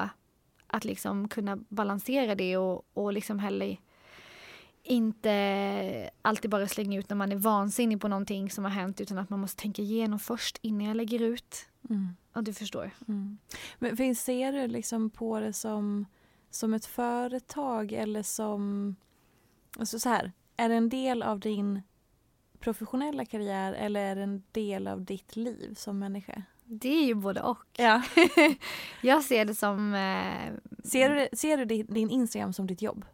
[0.66, 3.78] att liksom kunna balansera det och, och liksom heller
[4.82, 9.18] inte alltid bara slänga ut när man är vansinnig på någonting som har hänt utan
[9.18, 11.68] att man måste tänka igenom först innan jag lägger ut.
[11.90, 12.16] Mm.
[12.32, 12.90] Ja, du förstår.
[13.08, 13.38] Mm.
[13.78, 16.06] Men finns, ser du liksom på det som,
[16.50, 18.96] som ett företag eller som...
[19.78, 21.82] Alltså så här, är det en del av din
[22.58, 26.42] professionella karriär eller är det en del av ditt liv som människa?
[26.64, 27.64] Det är ju både och.
[27.76, 28.02] Ja.
[29.02, 29.94] jag ser det som...
[29.94, 30.52] Eh,
[30.84, 33.04] ser du, ser du din Instagram som ditt jobb?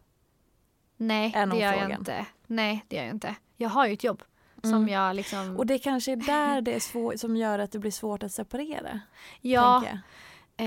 [0.97, 1.89] Nej, det gör frågan?
[1.89, 2.25] jag inte.
[2.47, 3.35] Nej, det gör jag inte.
[3.57, 4.23] Jag har ju ett jobb.
[4.63, 4.87] Som mm.
[4.87, 5.57] jag liksom...
[5.57, 8.31] Och det kanske är där det är svårt, som gör att det blir svårt att
[8.31, 8.99] separera?
[9.41, 9.83] Ja.
[9.85, 9.99] Jag.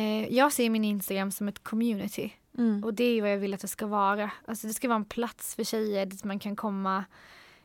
[0.01, 2.33] Eh, jag ser min Instagram som ett community.
[2.59, 2.85] Mm.
[2.85, 4.31] Och det är vad jag vill att det ska vara.
[4.45, 7.05] Alltså det ska vara en plats för tjejer dit man kan komma.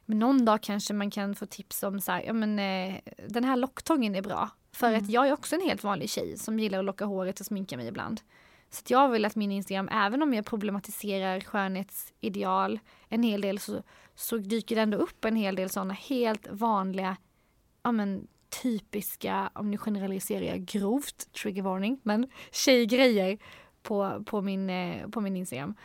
[0.06, 2.96] Men någon dag kanske man kan få tips om så här, ja men eh,
[3.28, 4.50] den här locktången är bra.
[4.72, 5.04] För mm.
[5.04, 7.78] att jag är också en helt vanlig tjej som gillar att locka håret och sminka
[7.78, 8.22] mig ibland.
[8.70, 12.80] Så jag vill att min Instagram, även om jag problematiserar skönhetsideal
[13.10, 13.84] en hel del så,
[14.16, 17.18] så dyker det ändå upp en hel del sådana helt vanliga,
[17.84, 18.28] ja men
[18.64, 23.38] typiska, om nu generaliserar jag grovt, trigger warning, men tjejgrejer
[23.84, 25.76] på, på, min, eh, på min Instagram.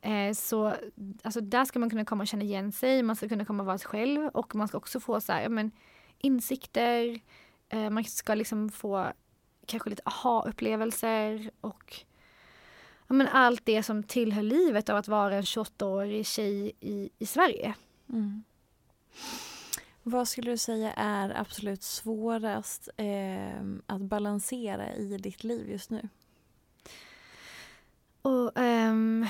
[0.00, 0.74] Eh, så
[1.22, 3.66] alltså där ska man kunna komma och känna igen sig, man ska kunna komma och
[3.66, 5.70] vara sig själv och man ska också få så här, ja, men,
[6.18, 7.20] insikter,
[7.70, 9.12] man ska liksom få
[9.66, 11.94] kanske lite aha-upplevelser och
[13.06, 17.26] ja, men allt det som tillhör livet av att vara en 28-årig tjej i, i
[17.26, 17.74] Sverige.
[18.08, 18.44] Mm.
[20.02, 26.08] Vad skulle du säga är absolut svårast eh, att balansera i ditt liv just nu?
[28.22, 29.26] Och, um,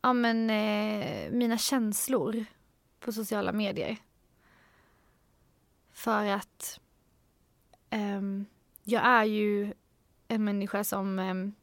[0.00, 2.44] ja, men, eh, mina känslor
[3.00, 3.96] på sociala medier.
[5.92, 6.80] För att
[7.92, 8.46] um,
[8.84, 9.74] jag är ju
[10.28, 11.54] en människa som um,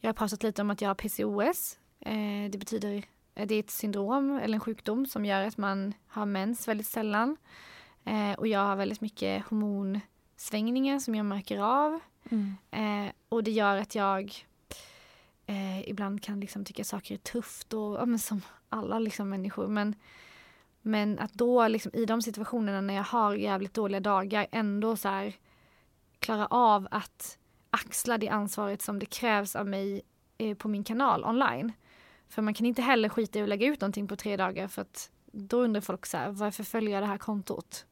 [0.00, 1.78] jag har pratat lite om att jag har PCOS.
[2.00, 3.04] Eh, det betyder
[3.44, 7.36] det är ett syndrom eller en sjukdom som gör att man har mens väldigt sällan.
[8.04, 12.00] Eh, och jag har väldigt mycket hormonsvängningar som jag märker av.
[12.30, 12.56] Mm.
[12.70, 14.34] Eh, och det gör att jag
[15.46, 19.66] eh, ibland kan liksom tycka saker är tufft och ja, som alla liksom människor.
[19.66, 19.94] Men,
[20.86, 25.08] men att då liksom, i de situationerna när jag har jävligt dåliga dagar ändå så
[25.08, 25.34] här
[26.18, 27.38] klara av att
[27.70, 30.02] axla det ansvaret som det krävs av mig
[30.38, 31.72] eh, på min kanal online.
[32.28, 34.82] För man kan inte heller skita i att lägga ut någonting på tre dagar för
[34.82, 37.86] att då undrar folk så här, varför följer jag det här kontot?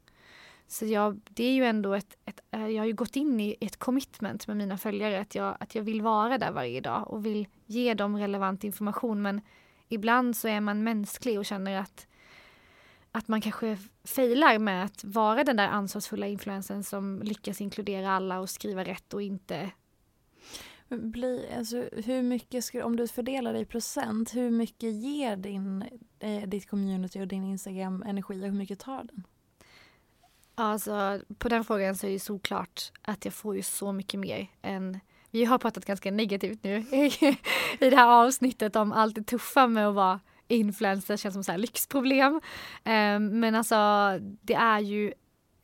[0.67, 3.57] Så jag, det är ju ändå ett, ett, eh, jag har ju gått in i
[3.61, 7.27] ett commitment med mina följare att jag, att jag vill vara där varje dag och
[7.27, 9.41] vill ge dem relevant information men
[9.89, 12.07] ibland så är man mänsklig och känner att
[13.17, 18.41] att man kanske failar med att vara den där ansvarsfulla influensen som lyckas inkludera alla
[18.41, 19.71] och skriva rätt och inte
[20.89, 25.85] bli, alltså, hur mycket, om du fördelar det i procent, hur mycket ger din,
[26.19, 29.27] eh, ditt community och din Instagram energi och hur mycket tar den?
[30.55, 34.51] Alltså på den frågan så är det såklart att jag får ju så mycket mer
[34.63, 35.01] än
[35.31, 36.77] vi har pratat ganska negativt nu
[37.79, 41.57] i det här avsnittet om allt det tuffa med att vara influencer känns som så
[41.57, 42.33] lyxproblem.
[42.85, 43.77] Um, men alltså
[44.21, 45.13] det är ju,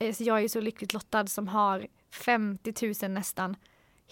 [0.01, 3.57] alltså jag är så lyckligt lottad som har 50 000 nästan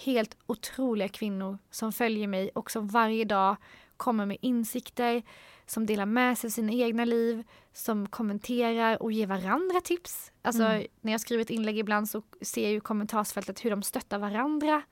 [0.05, 3.57] helt otroliga kvinnor som följer mig och som varje dag
[3.97, 5.23] kommer med insikter,
[5.67, 10.33] som delar med sig av sina egna liv, som kommenterar och ger varandra tips.
[10.43, 10.87] Alltså mm.
[11.01, 14.83] när jag skriver ett inlägg ibland så ser jag ju kommentarsfältet hur de stöttar varandra.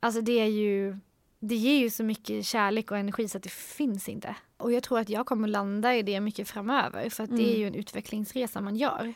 [0.00, 0.98] alltså det är ju,
[1.40, 4.36] det ger ju så mycket kärlek och energi så att det finns inte.
[4.60, 7.58] Och jag tror att jag kommer landa i det mycket framöver för att det är
[7.58, 9.14] ju en utvecklingsresa man gör.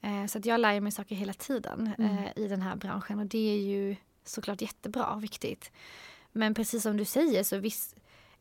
[0.00, 3.26] Eh, så att jag lär mig saker hela tiden eh, i den här branschen och
[3.26, 5.70] det är ju såklart jättebra och viktigt.
[6.32, 7.96] Men precis som du säger så visst,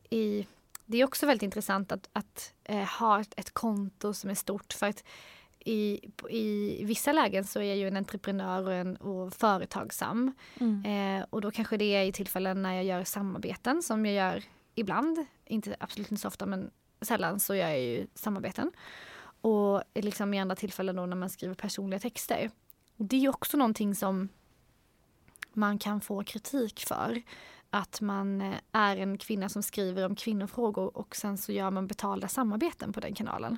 [0.09, 0.47] i,
[0.85, 4.73] det är också väldigt intressant att, att eh, ha ett, ett konto som är stort
[4.73, 5.03] för att
[5.65, 10.33] i, i vissa lägen så är jag ju en entreprenör och, en, och företagsam.
[10.85, 14.43] Eh, och då kanske det är i tillfällen när jag gör samarbeten som jag gör
[14.75, 15.25] ibland.
[15.45, 18.71] Inte, absolut inte så ofta men sällan så gör jag ju samarbeten.
[19.41, 22.51] Och liksom i andra tillfällen då när man skriver personliga texter.
[22.97, 24.29] Och det är ju också någonting som
[25.53, 27.21] man kan få kritik för.
[27.69, 31.87] Att man eh, är en kvinna som skriver om kvinnofrågor och sen så gör man
[31.87, 33.57] betalda samarbeten på den kanalen.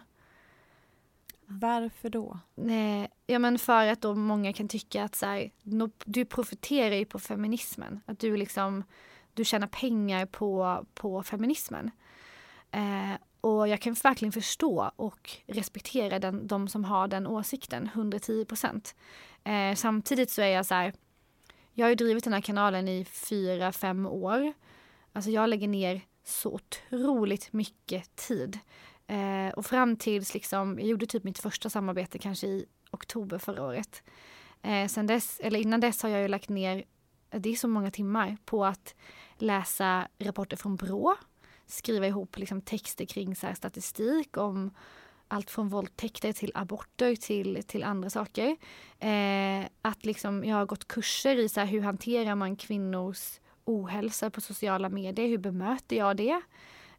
[1.46, 2.40] Varför då?
[2.56, 5.52] Nej, ja men för att då många kan tycka att så här,
[6.06, 8.02] du profiterar ju på feminismen.
[8.06, 8.84] Att du liksom,
[9.34, 11.92] du tjänar pengar på, på feminismen.
[12.72, 18.46] Eh, och jag kan verkligen förstå och respektera den, de som har den åsikten, 110
[18.46, 18.96] procent.
[19.44, 20.94] Eh, samtidigt så är jag så här,
[21.74, 24.54] jag har ju drivit den här kanalen i fyra, fem år.
[25.14, 28.60] Alltså jag lägger ner så otroligt mycket tid.
[29.08, 33.64] Eh, och fram tills liksom, jag gjorde typ mitt första samarbete kanske i oktober förra
[33.64, 34.04] året.
[34.62, 36.84] Eh, sen dess, eller innan dess har jag ju lagt ner,
[37.30, 38.96] det är så många timmar, på att
[39.44, 41.16] läsa rapporter från Brå.
[41.66, 44.72] Skriva ihop liksom, texter kring så statistik om
[45.28, 48.58] allt från våldtäkter till aborter till, till andra saker.
[49.00, 54.30] Eh, att liksom, jag har gått kurser i så här, hur hanterar man kvinnors ohälsa
[54.30, 56.42] på sociala medier, hur bemöter jag det?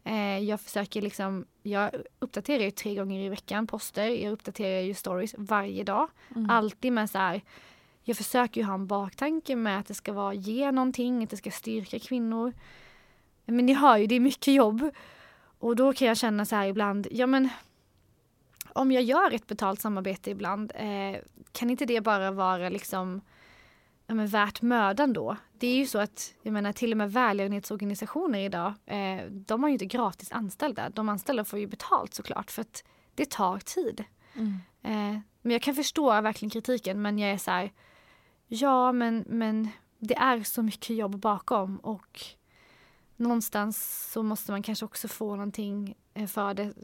[0.04, 4.94] Eh, jag försöker liksom, jag uppdaterar ju tre gånger i veckan poster, jag uppdaterar ju
[4.94, 6.08] stories varje dag.
[6.48, 7.42] Alltid med så här,
[8.04, 11.36] jag försöker ju ha en baktanke med att det ska vara ge någonting, att det
[11.36, 12.52] ska styrka kvinnor.
[13.44, 14.90] Men ni hör ju, det är mycket jobb.
[15.58, 17.48] Och då kan jag känna så här ibland, ja men
[18.72, 21.20] om jag gör ett betalt samarbete ibland, eh,
[21.52, 23.20] kan inte det bara vara liksom
[24.06, 25.36] ja, men värt mödan då?
[25.58, 29.68] Det är ju så att, jag menar till och med välgörenhetsorganisationer idag, eh, de har
[29.68, 30.88] ju inte gratis anställda.
[30.88, 34.04] De anställda får ju betalt såklart för att det tar tid.
[34.82, 37.72] Eh, men jag kan förstå verkligen kritiken men jag är så här,
[38.54, 42.20] ja men, men det är så mycket jobb bakom och
[43.16, 46.74] någonstans så måste man kanske också få någonting eh, för det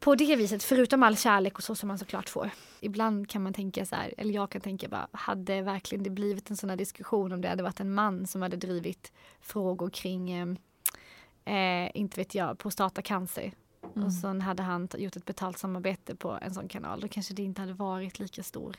[0.00, 2.50] på det viset, förutom all kärlek och så som man såklart får.
[2.80, 6.50] Ibland kan man tänka så här, eller jag kan tänka bara, hade verkligen det blivit
[6.50, 10.30] en sån här diskussion om det hade varit en man som hade drivit frågor kring,
[10.30, 13.52] eh, eh, inte vet jag, prostatacancer.
[13.80, 17.42] Och sen hade han gjort ett betalt samarbete på en sån kanal, då kanske det
[17.42, 18.76] inte hade varit lika stor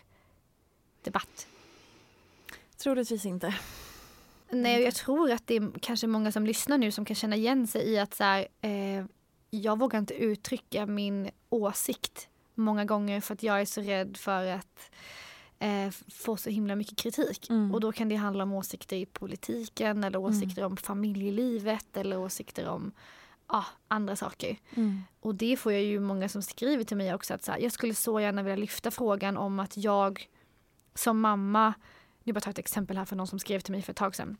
[1.01, 1.47] debatt.
[2.83, 3.55] Troligtvis inte.
[4.49, 7.67] Nej, jag tror att det är kanske många som lyssnar nu som kan känna igen
[7.67, 9.05] sig i att så här, eh,
[9.49, 14.45] jag vågar inte uttrycka min åsikt många gånger för att jag är så rädd för
[14.45, 14.91] att
[15.59, 17.47] eh, få så himla mycket kritik.
[17.73, 22.67] Och då kan det handla om åsikter i politiken eller åsikter om familjelivet eller åsikter
[22.67, 22.91] om
[23.47, 24.57] ja, andra saker.
[25.19, 27.71] Och det får jag ju många som skriver till mig också att så här, jag
[27.71, 30.27] skulle så gärna vilja lyfta frågan om att jag
[30.95, 31.73] som mamma,
[32.23, 34.15] nu bara ta ett exempel här för någon som skrev till mig för ett tag
[34.15, 34.37] sedan.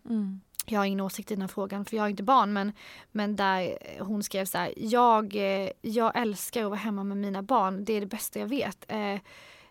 [0.66, 2.72] Jag har ingen åsikt i den här frågan för jag har inte barn men,
[3.12, 7.42] men där hon skrev så här, jag, eh, jag älskar att vara hemma med mina
[7.44, 8.86] barn, det är det bästa jag vet.
[8.88, 9.20] Eh,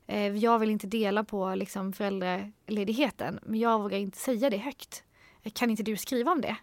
[0.06, 5.04] eh, jag vill inte dela på liksom, föräldraledigheten men jag vågar inte säga det högt.
[5.52, 6.56] Kan inte du skriva om det?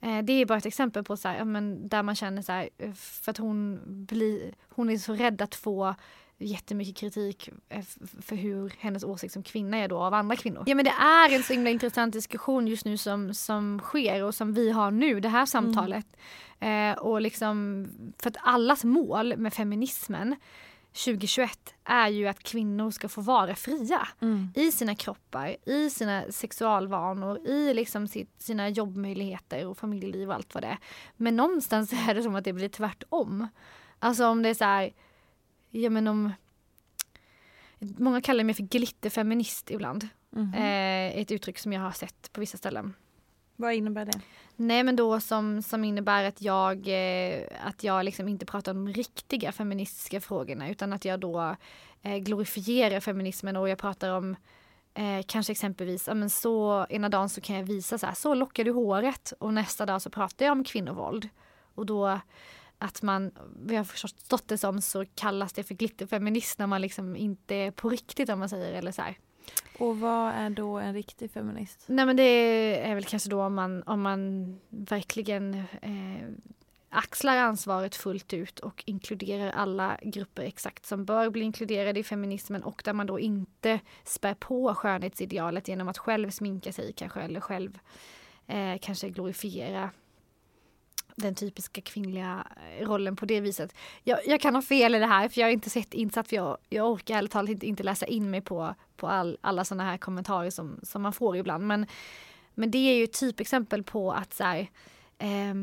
[0.00, 2.68] Eh, Det är bara ett exempel på så här, men där man känner så här,
[2.78, 5.94] eh, för att hon, blir, hon är så rädd att få
[6.44, 7.84] jättemycket kritik eh,
[8.20, 10.64] för hur hennes åsikt som kvinna är då av andra kvinnor.
[10.66, 14.34] Ja men det är en så himla intressant diskussion just nu som, som sker och
[14.34, 16.06] som vi har nu, det här samtalet.
[16.60, 17.86] Eh, och liksom,
[18.18, 20.36] för att allas mål med feminismen
[20.92, 24.08] 2021 är ju att kvinnor ska få vara fria
[24.54, 30.54] i sina kroppar, i sina sexualvanor, i liksom sitt, sina jobbmöjligheter och familjeliv och allt
[30.54, 30.78] vad det är.
[31.16, 33.48] Men någonstans är det som att det blir tvärtom.
[33.98, 34.92] Alltså om det är så här,
[35.72, 36.32] ja men om
[37.98, 40.08] Många kallar mig för glitterfeminist ibland.
[40.54, 42.94] Eh, ett uttryck som jag har sett på vissa ställen.
[43.56, 44.20] Vad innebär det?
[44.56, 48.84] Nej men då som, som innebär att jag, eh, att jag liksom inte pratar om
[48.84, 51.56] de riktiga feministiska frågorna utan att jag då
[52.02, 54.36] eh, glorifierar feminismen och jag pratar om
[54.94, 58.64] eh, kanske exempelvis, men så ena dagen så kan jag visa så här, så lockar
[58.64, 61.28] du håret och nästa dag så pratar jag om kvinnovåld.
[61.74, 62.20] Och då
[62.82, 63.30] att man,
[63.68, 67.70] jag har förstått det som så kallas det för glitterfeminist när man liksom inte är
[67.70, 69.18] på riktigt om man säger eller så här.
[69.78, 71.84] Och vad är då en riktig feminist?
[71.86, 72.22] Nej men det
[72.90, 76.28] är väl kanske då om man, om man verkligen eh,
[76.90, 82.62] axlar ansvaret fullt ut och inkluderar alla grupper exakt som bör bli inkluderade i feminismen
[82.62, 87.40] och där man då inte spär på skönhetsidealet genom att själv sminka sig kanske eller
[87.40, 87.78] själv
[88.46, 89.90] eh, kanske glorifiera
[91.16, 92.46] den typiska kvinnliga
[92.78, 93.74] eh, rollen på det viset.
[94.02, 96.36] Jag, jag, kan ha fel i det här för jag har inte sett insatt för
[96.36, 99.84] jag, jag orkar ärligt talat inte, inte läsa in mig på, på all, alla sådana
[99.84, 101.66] här kommentarer som, som man får ibland.
[101.66, 101.86] Men,
[102.54, 104.70] men det är ju ett typexempel på att så här,
[105.18, 105.54] eh,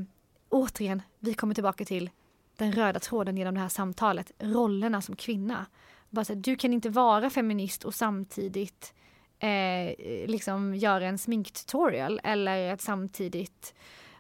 [0.50, 2.10] återigen, vi kommer tillbaka till
[2.56, 5.66] den röda tråden genom det här samtalet, rollerna som kvinna.
[6.10, 8.94] Bara så här, du kan inte vara feminist och samtidigt
[9.40, 9.96] eh,
[10.28, 13.74] liksom göra en sminktutorial eller att samtidigt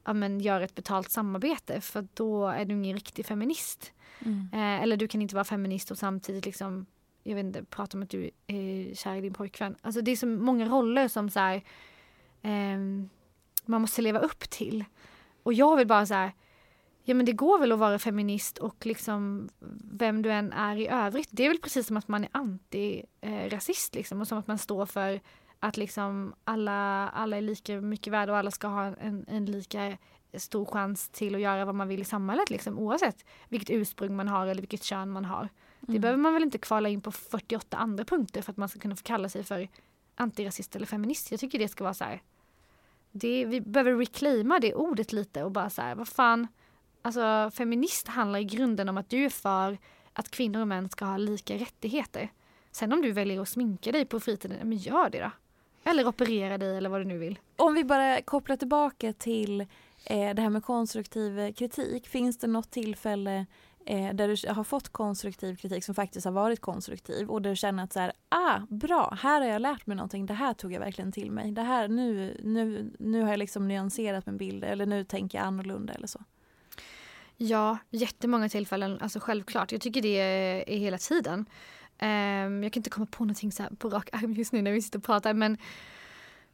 [0.09, 3.93] ja, men, gör ett betalt samarbete för då är du ingen riktig feminist.
[4.25, 4.49] Mm.
[4.53, 6.85] Eh, eller du kan inte vara feminist och samtidigt liksom,
[7.23, 9.75] jag vet inte, prata om att du är kär i din pojkvän.
[9.81, 11.55] Alltså det är så många roller som så här,
[12.41, 12.77] eh,
[13.65, 14.85] man måste leva upp till.
[15.43, 16.31] Och jag vill bara så här,
[17.03, 19.49] ja men det går väl att vara feminist och liksom
[19.91, 21.29] vem du än är i övrigt.
[21.31, 24.85] Det är väl precis som att man är antirasist liksom och som att man står
[24.85, 25.21] för
[25.59, 29.97] att liksom alla, alla är lika mycket värda och alla ska ha en, en lika
[30.33, 34.27] stor chans till att göra vad man vill i samhället liksom, oavsett vilket ursprung man
[34.27, 35.39] har eller vilket kön man har.
[35.39, 35.49] Mm.
[35.93, 38.79] Det behöver man väl inte kvala in på 48 andra punkter för att man ska
[38.79, 39.67] kunna få kalla sig för
[40.15, 41.31] antirasist eller feminist.
[41.31, 42.21] Jag tycker det ska vara så här.
[43.11, 46.47] Det, vi behöver reclaima det ordet lite och bara så här, vad fan.
[47.01, 49.77] Alltså feminist handlar i grunden om att du är för
[50.13, 52.31] att kvinnor och män ska ha lika rättigheter.
[52.71, 55.31] Sen om du väljer att sminka dig på fritiden, men gör det då.
[55.83, 57.39] Eller operera dig eller vad du nu vill.
[57.55, 59.61] Om vi bara kopplar tillbaka till
[60.05, 62.07] eh, det här med konstruktiv kritik.
[62.07, 63.45] Finns det något tillfälle
[63.85, 67.55] eh, där du har fått konstruktiv kritik som faktiskt har varit konstruktiv och där du
[67.55, 70.73] känner att så här, ah, bra, här har jag lärt mig någonting, det här tog
[70.73, 71.51] jag verkligen till mig.
[71.51, 75.47] Det här, nu, nu, nu har jag liksom nyanserat min bild eller nu tänker jag
[75.47, 76.19] annorlunda eller så.
[77.37, 79.71] Ja, jättemånga tillfällen, alltså självklart.
[79.71, 81.45] Jag tycker det är hela tiden.
[82.01, 84.81] Um, jag kan inte komma på någonting så på rak arm just nu när vi
[84.81, 85.57] sitter och pratar men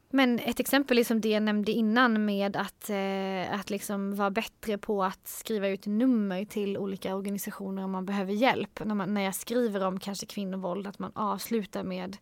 [0.10, 4.32] men ett exempel är som det jag nämnde innan med att, eh, att liksom vara
[4.32, 8.80] bättre på att skriva ut nummer till olika organisationer om man behöver hjälp.
[8.86, 12.18] När, man, när jag skriver om kanske kvinnovåld, att man avslutar med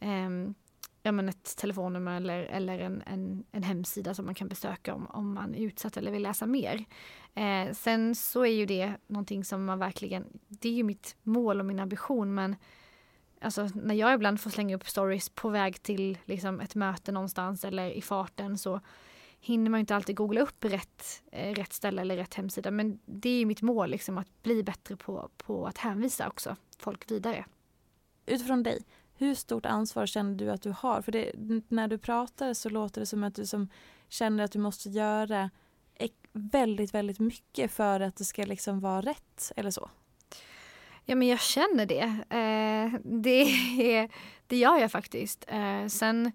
[0.00, 0.30] eh,
[1.06, 5.06] ja, men ett telefonnummer eller, eller en, en, en hemsida som man kan besöka om,
[5.06, 6.84] om man är utsatt eller vill läsa mer.
[7.34, 11.60] Eh, sen så är ju det någonting som man verkligen, det är ju mitt mål
[11.60, 12.56] och min ambition men
[13.40, 17.64] alltså när jag ibland får slänga upp stories på väg till liksom, ett möte någonstans
[17.64, 18.80] eller i farten så
[19.40, 22.70] hinner man inte alltid googla upp rätt, eh, rätt ställe eller rätt hemsida.
[22.70, 27.10] Men det är mitt mål, liksom, att bli bättre på, på att hänvisa också folk
[27.10, 27.44] vidare.
[28.26, 28.84] Utifrån dig,
[29.16, 31.02] hur stort ansvar känner du att du har?
[31.02, 31.32] För det,
[31.68, 33.68] när du pratar så låter det som att du som
[34.08, 35.50] känner att du måste göra
[36.34, 39.90] väldigt, väldigt mycket för att det ska liksom vara rätt eller så.
[41.04, 42.02] Ja men jag känner det.
[42.30, 44.08] Eh, det,
[44.46, 45.44] det gör jag faktiskt.
[45.48, 46.32] Eh, sen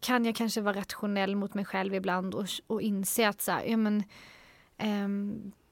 [0.00, 3.64] kan jag kanske vara rationell mot mig själv ibland och, och inse att så här,
[3.64, 4.04] ja men
[4.76, 5.08] eh,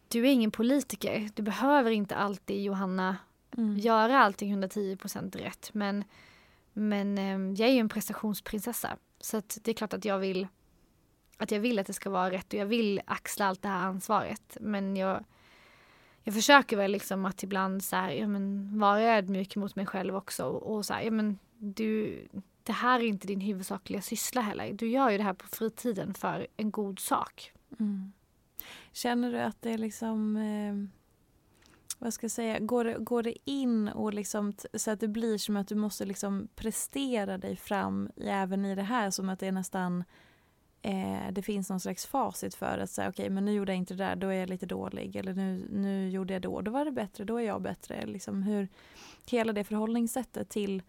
[0.09, 1.29] du är ingen politiker.
[1.35, 3.17] Du behöver inte alltid Johanna
[3.57, 3.77] mm.
[3.79, 5.71] göra allting 110% rätt.
[5.73, 6.05] Men,
[6.73, 8.97] men ehm, jag är ju en prestationsprinsessa.
[9.21, 10.47] Så det är klart att jag vill
[11.37, 13.87] att jag vill att det ska vara rätt och jag vill axla allt det här
[13.87, 14.57] ansvaret.
[14.61, 15.25] Men jag,
[16.23, 20.17] jag försöker väl liksom att ibland så här, ja, men vara ödmjuk mot mig själv
[20.17, 22.19] också och, så här, ja, men du,
[22.63, 24.73] det här är inte din huvudsakliga syssla heller.
[24.73, 27.53] Du gör ju det här på fritiden för en god sak.
[27.81, 28.13] Mm.
[28.93, 30.75] Känner du att det liksom eh,
[31.99, 35.39] vad ska jag säga, går det, går det in och liksom så att det blir
[35.39, 39.47] som att du måste liksom prestera dig fram även i det här som att det
[39.47, 40.05] är nästan
[40.83, 43.79] eh, det finns någon slags facit för att säga okej okay, men nu gjorde jag
[43.79, 46.71] inte det där, då är jag lite dålig eller nu, nu gjorde jag då, då
[46.71, 48.07] var det bättre, då är jag bättre.
[48.07, 48.69] Liksom hur,
[49.27, 50.83] hela det förhållningssättet till,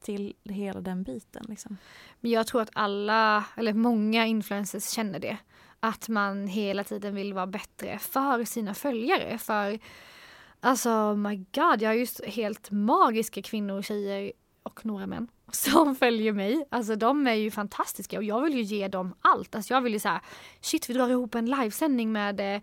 [0.00, 1.44] till hela den biten.
[1.48, 1.76] Liksom.
[2.20, 5.38] Men jag tror att alla, eller många influencers känner det.
[5.80, 9.38] Att man hela tiden vill vara bättre för sina följare.
[9.38, 9.78] För
[10.60, 15.96] alltså my god, jag har just helt magiska kvinnor och tjejer och några män som
[15.96, 16.64] följer mig.
[16.70, 19.54] Alltså de är ju fantastiska och jag vill ju ge dem allt.
[19.54, 20.20] Alltså jag vill ju såhär,
[20.60, 22.62] shit vi drar ihop en livesändning med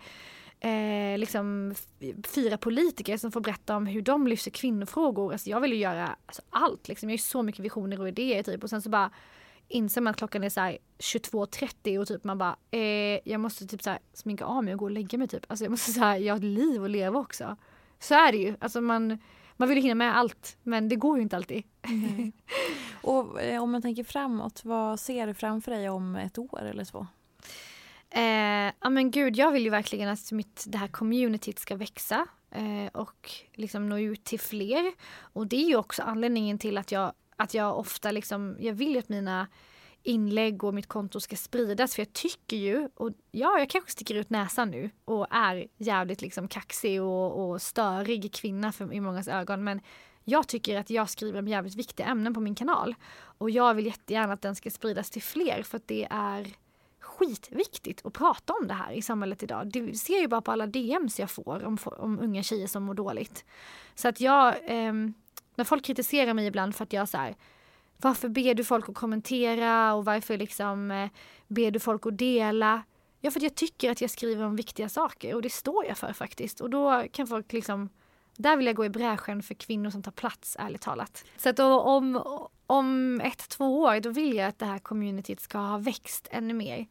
[0.60, 1.76] eh, liksom
[2.28, 5.32] fyra politiker som får berätta om hur de lyfter kvinnofrågor.
[5.32, 7.10] Alltså jag vill ju göra alltså, allt liksom.
[7.10, 9.12] Jag har ju så mycket visioner och idéer typ och sen så bara
[9.68, 13.84] inser man att klockan är så 22.30 och typ man bara eh, jag måste typ
[13.84, 15.46] så här, sminka av mig och gå och lägga mig typ.
[15.48, 17.56] Alltså jag måste säga jag har ett liv att leva också.
[18.00, 18.56] Så är det ju.
[18.60, 19.18] Alltså man
[19.58, 21.64] man vill hinna med allt men det går ju inte alltid.
[21.82, 22.32] Mm.
[23.02, 26.84] Och eh, om man tänker framåt, vad ser du framför dig om ett år eller
[26.84, 27.08] så?
[28.10, 32.28] Eh, ja men gud, jag vill ju verkligen att mitt, det här communityt ska växa
[32.52, 34.94] eh, och liksom nå ut till fler.
[35.20, 38.92] Och det är ju också anledningen till att jag, att jag ofta liksom, jag vill
[38.92, 39.48] ju att mina
[40.04, 44.16] inlägg och mitt konto ska spridas för jag tycker ju, och ja jag kanske sticker
[44.16, 49.28] ut näsan nu och är jävligt liksom kaxig och, och störig kvinna för, i mångas
[49.28, 49.82] ögon men
[50.24, 53.86] jag tycker att jag skriver om jävligt viktiga ämnen på min kanal och jag vill
[53.86, 56.48] jättegärna att den ska spridas till fler för att det är
[57.00, 59.68] skitviktigt att prata om det här i samhället idag.
[59.68, 62.94] Det ser ju bara på alla DMs jag får om, om unga tjejer som mår
[62.94, 63.46] dåligt.
[63.96, 64.94] Så att jag, eh,
[65.56, 67.36] när folk kritiserar mig ibland för att jag så här,
[67.98, 71.10] varför ber du folk att kommentera och varför liksom eh,
[71.48, 72.84] ber du folk att dela?
[73.22, 75.98] Ja, för att jag tycker att jag skriver om viktiga saker och det står jag
[75.98, 76.62] för faktiskt.
[76.62, 77.90] Och då kan folk liksom,
[78.38, 81.26] där vill jag gå i bräschen för kvinnor som tar plats, ärligt talat.
[81.38, 82.24] Så att då, om,
[82.68, 86.54] om ett, två år, då vill jag att det här communityt ska ha växt ännu
[86.54, 86.88] mer.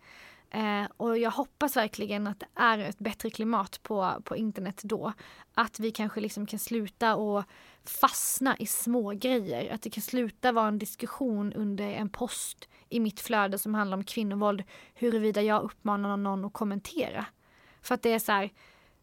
[0.54, 5.12] Eh, och jag hoppas verkligen att det är ett bättre klimat på, på internet då.
[5.54, 7.44] Att vi kanske liksom kan sluta och
[7.84, 9.74] fastna i små grejer.
[9.74, 13.96] Att det kan sluta vara en diskussion under en post i mitt flöde som handlar
[13.96, 14.62] om kvinnovåld
[14.94, 17.26] huruvida jag uppmanar någon att kommentera.
[17.82, 18.50] För att det är så här,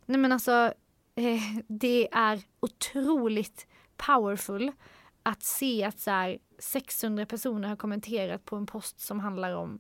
[0.06, 0.74] nej men alltså
[1.16, 4.72] eh, det är otroligt powerful
[5.24, 9.80] att se att så här, 600 personer har kommenterat på en post som handlar om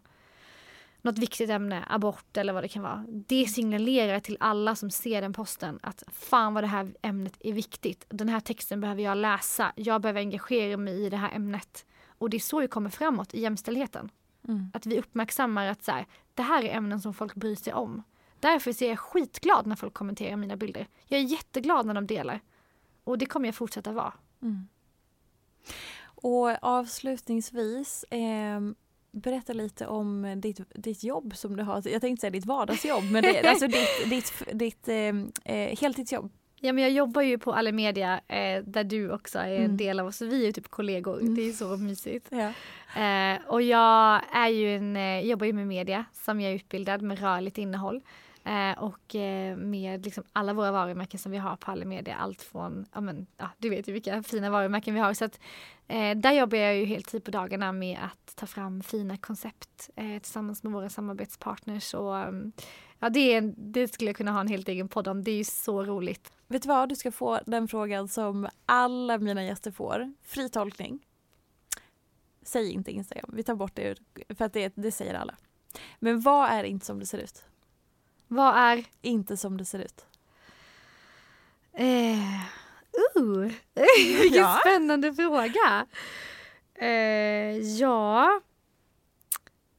[1.01, 3.05] något viktigt ämne, abort eller vad det kan vara.
[3.07, 7.53] Det signalerar till alla som ser den posten att fan vad det här ämnet är
[7.53, 8.05] viktigt.
[8.09, 9.71] Den här texten behöver jag läsa.
[9.75, 11.85] Jag behöver engagera mig i det här ämnet.
[12.07, 14.09] Och det är så vi kommer framåt i jämställdheten.
[14.47, 14.71] Mm.
[14.73, 18.03] Att vi uppmärksammar att så här, det här är ämnen som folk bryr sig om.
[18.39, 20.87] Därför är jag skitglad när folk kommenterar mina bilder.
[21.05, 22.39] Jag är jätteglad när de delar.
[23.03, 24.13] Och det kommer jag fortsätta vara.
[24.41, 24.67] Mm.
[26.03, 28.61] Och avslutningsvis, eh,
[29.11, 31.87] berätta lite om ditt, ditt jobb som du har.
[31.87, 36.31] Jag tänkte säga ditt vardagsjobb, men det, alltså ditt, ditt, ditt eh, eh, heltidsjobb.
[36.63, 39.77] Ja men jag jobbar ju på Allemedia eh, där du också är en mm.
[39.77, 40.21] del av oss.
[40.21, 41.21] Vi är typ kollegor.
[41.21, 41.35] Mm.
[41.35, 42.27] Det är så mysigt.
[42.29, 42.51] Ja.
[43.01, 47.01] Eh, och jag är ju en, eh, jobbar ju med media som jag är utbildad
[47.01, 48.01] med rörligt innehåll.
[48.43, 52.15] Eh, och eh, med liksom alla våra varumärken som vi har på Allemedia.
[52.15, 55.13] Allt från, ja men ja, du vet ju vilka fina varumärken vi har.
[55.13, 55.39] Så att,
[55.87, 59.89] eh, där jobbar jag ju heltid typ på dagarna med att ta fram fina koncept
[59.95, 61.93] eh, tillsammans med våra samarbetspartners.
[61.93, 62.51] Och, mm,
[62.99, 65.23] ja, det, är, det skulle jag kunna ha en helt egen podd om.
[65.23, 66.33] Det är ju så roligt.
[66.47, 70.13] Vet du vad, du ska få den frågan som alla mina gäster får.
[70.23, 71.05] Fri tolkning.
[72.43, 75.35] Säg inte Instagram, vi tar bort det för att det, det säger alla.
[75.99, 77.43] Men vad är inte som det ser ut?
[78.31, 78.83] Vad är?
[79.01, 80.05] Inte som det ser ut.
[81.73, 82.19] Eh,
[83.19, 83.51] uh,
[84.21, 84.57] vilken ja.
[84.61, 85.85] spännande fråga.
[86.75, 88.41] Eh, ja.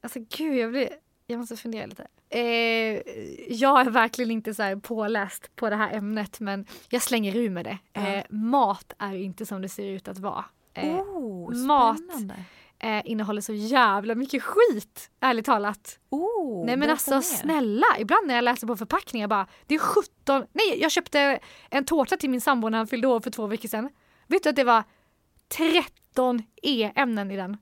[0.00, 0.88] Alltså gud, jag blir...
[1.26, 2.06] Jag måste fundera lite.
[2.28, 2.40] Eh,
[3.48, 7.64] jag är verkligen inte så påläst på det här ämnet men jag slänger ur med
[7.64, 7.78] det.
[8.00, 10.44] Eh, mat är inte som det ser ut att vara.
[10.74, 12.00] Eh, oh, mat
[12.82, 15.98] eh, innehåller så jävla mycket skit, ärligt talat.
[16.10, 17.20] Oh, nej men alltså mer.
[17.20, 21.38] snälla, ibland när jag läser på förpackningar bara, det är 17, nej jag köpte
[21.70, 23.90] en tårta till min sambo när han fyllde år för två veckor sedan.
[24.26, 24.84] Vet du att det var
[25.48, 27.56] 13 E-ämnen i den?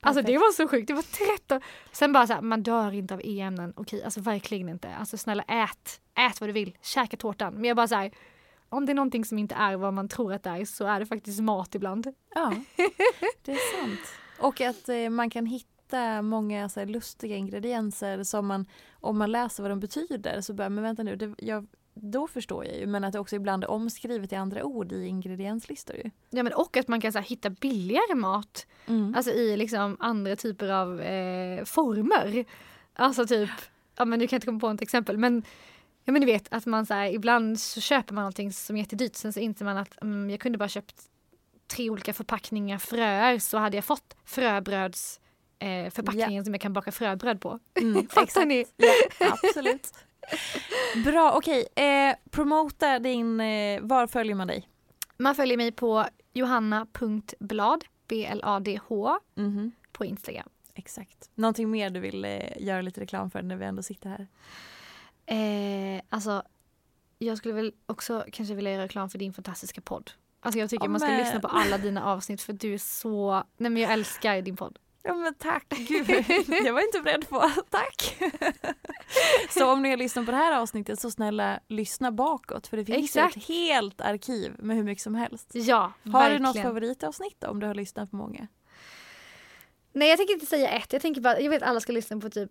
[0.00, 1.60] Alltså det var så sjukt, det var 13.
[1.92, 3.72] Sen bara så här, man dör inte av E-ämnen.
[3.76, 4.94] Okej, alltså verkligen inte.
[4.94, 7.54] Alltså snälla ät, ät vad du vill, käka tårtan.
[7.54, 8.10] Men jag bara så här,
[8.68, 11.00] om det är någonting som inte är vad man tror att det är så är
[11.00, 12.14] det faktiskt mat ibland.
[12.34, 12.54] Ja,
[13.44, 14.00] det är sant.
[14.40, 19.32] Och att eh, man kan hitta många så här, lustiga ingredienser som man, om man
[19.32, 22.86] läser vad de betyder så börjar men vänta nu, det, jag, då förstår jag ju.
[22.86, 26.10] Men att det också ibland är omskrivet i andra ord i ingredienslistor ju.
[26.30, 28.66] Ja men och att man kan så här, hitta billigare mat.
[28.86, 29.14] Mm.
[29.16, 32.44] Alltså i liksom andra typer av eh, former.
[32.92, 33.50] Alltså typ,
[33.96, 35.42] ja men du kan inte komma på ett exempel men
[36.04, 38.80] Ja men du vet att man så här, ibland så köper man någonting som är
[38.80, 41.10] jättedyrt sen så inser man att mm, jag kunde bara köpt
[41.68, 45.20] tre olika förpackningar fröer så hade jag fått fröbröds
[45.58, 46.44] eh, förpackningen yeah.
[46.44, 47.58] som jag kan baka fröbröd på.
[47.80, 48.64] Mm, Fattar ni?
[49.20, 49.94] Absolut.
[51.04, 51.66] Bra, okej.
[51.72, 51.84] Okay.
[51.84, 54.68] Eh, promota din, eh, var följer man dig?
[55.16, 59.70] Man följer mig på johanna.blad, B-L-A-D-H, mm -hmm.
[59.92, 60.48] på Instagram.
[60.74, 61.30] Exakt.
[61.34, 64.26] Någonting mer du vill eh, göra lite reklam för när vi ändå sitter här?
[65.26, 66.42] Eh, alltså,
[67.18, 70.10] jag skulle väl också kanske vilja göra reklam för din fantastiska podd.
[70.40, 73.44] Alltså jag tycker ja, man ska lyssna på alla dina avsnitt för du är så,
[73.56, 74.78] nej men jag älskar din podd.
[75.02, 76.08] Ja men tack, gud
[76.64, 78.16] jag var inte beredd på, tack.
[79.50, 82.84] så om ni har lyssnat på det här avsnittet så snälla lyssna bakåt för det
[82.84, 83.36] finns Exakt.
[83.36, 85.50] ett helt arkiv med hur mycket som helst.
[85.52, 86.42] Ja, Har verkligen.
[86.42, 88.46] du något favoritavsnitt då, om du har lyssnat på många?
[89.92, 92.20] Nej jag tänker inte säga ett, jag tänker bara, jag vet att alla ska lyssna
[92.20, 92.50] på typ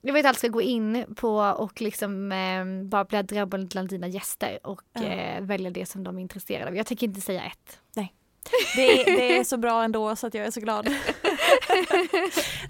[0.00, 4.06] jag vet att alla ska gå in på och liksom eh, bara bläddra bland dina
[4.08, 5.02] gäster och Ja.
[5.02, 6.76] eh, välja det som de är intresserade av.
[6.76, 7.78] Jag tänker inte säga ett.
[8.76, 10.86] Det, är- det är så bra ändå så att jag är så glad.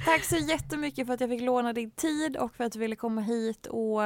[0.04, 2.96] Tack så jättemycket för att jag fick låna din tid och för att du ville
[2.96, 4.00] komma hit och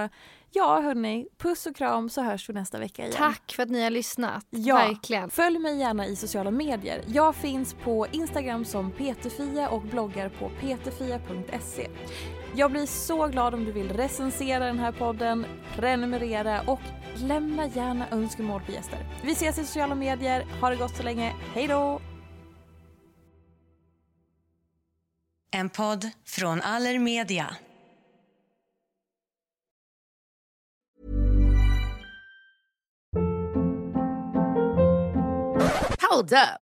[0.52, 3.14] ja hörni, puss och kram så hörs vi nästa vecka igen.
[3.16, 4.46] Tack för att ni har lyssnat.
[4.50, 4.74] Ja.
[4.76, 5.30] Verkligen.
[5.30, 7.00] Följ mig gärna i sociala medier.
[7.06, 11.88] Jag finns på Instagram som peterfia och bloggar på peterfia.se.
[12.56, 15.46] Jag blir så glad om du vill recensera den här podden,
[15.76, 16.80] prenumerera och
[17.14, 18.98] lämna gärna önskemål på gäster.
[19.24, 20.46] Vi ses i sociala medier.
[20.60, 21.34] Ha det gott så länge.
[21.54, 22.00] Hej då!
[25.50, 27.56] En podd från Allermedia.
[36.10, 36.63] Hold up.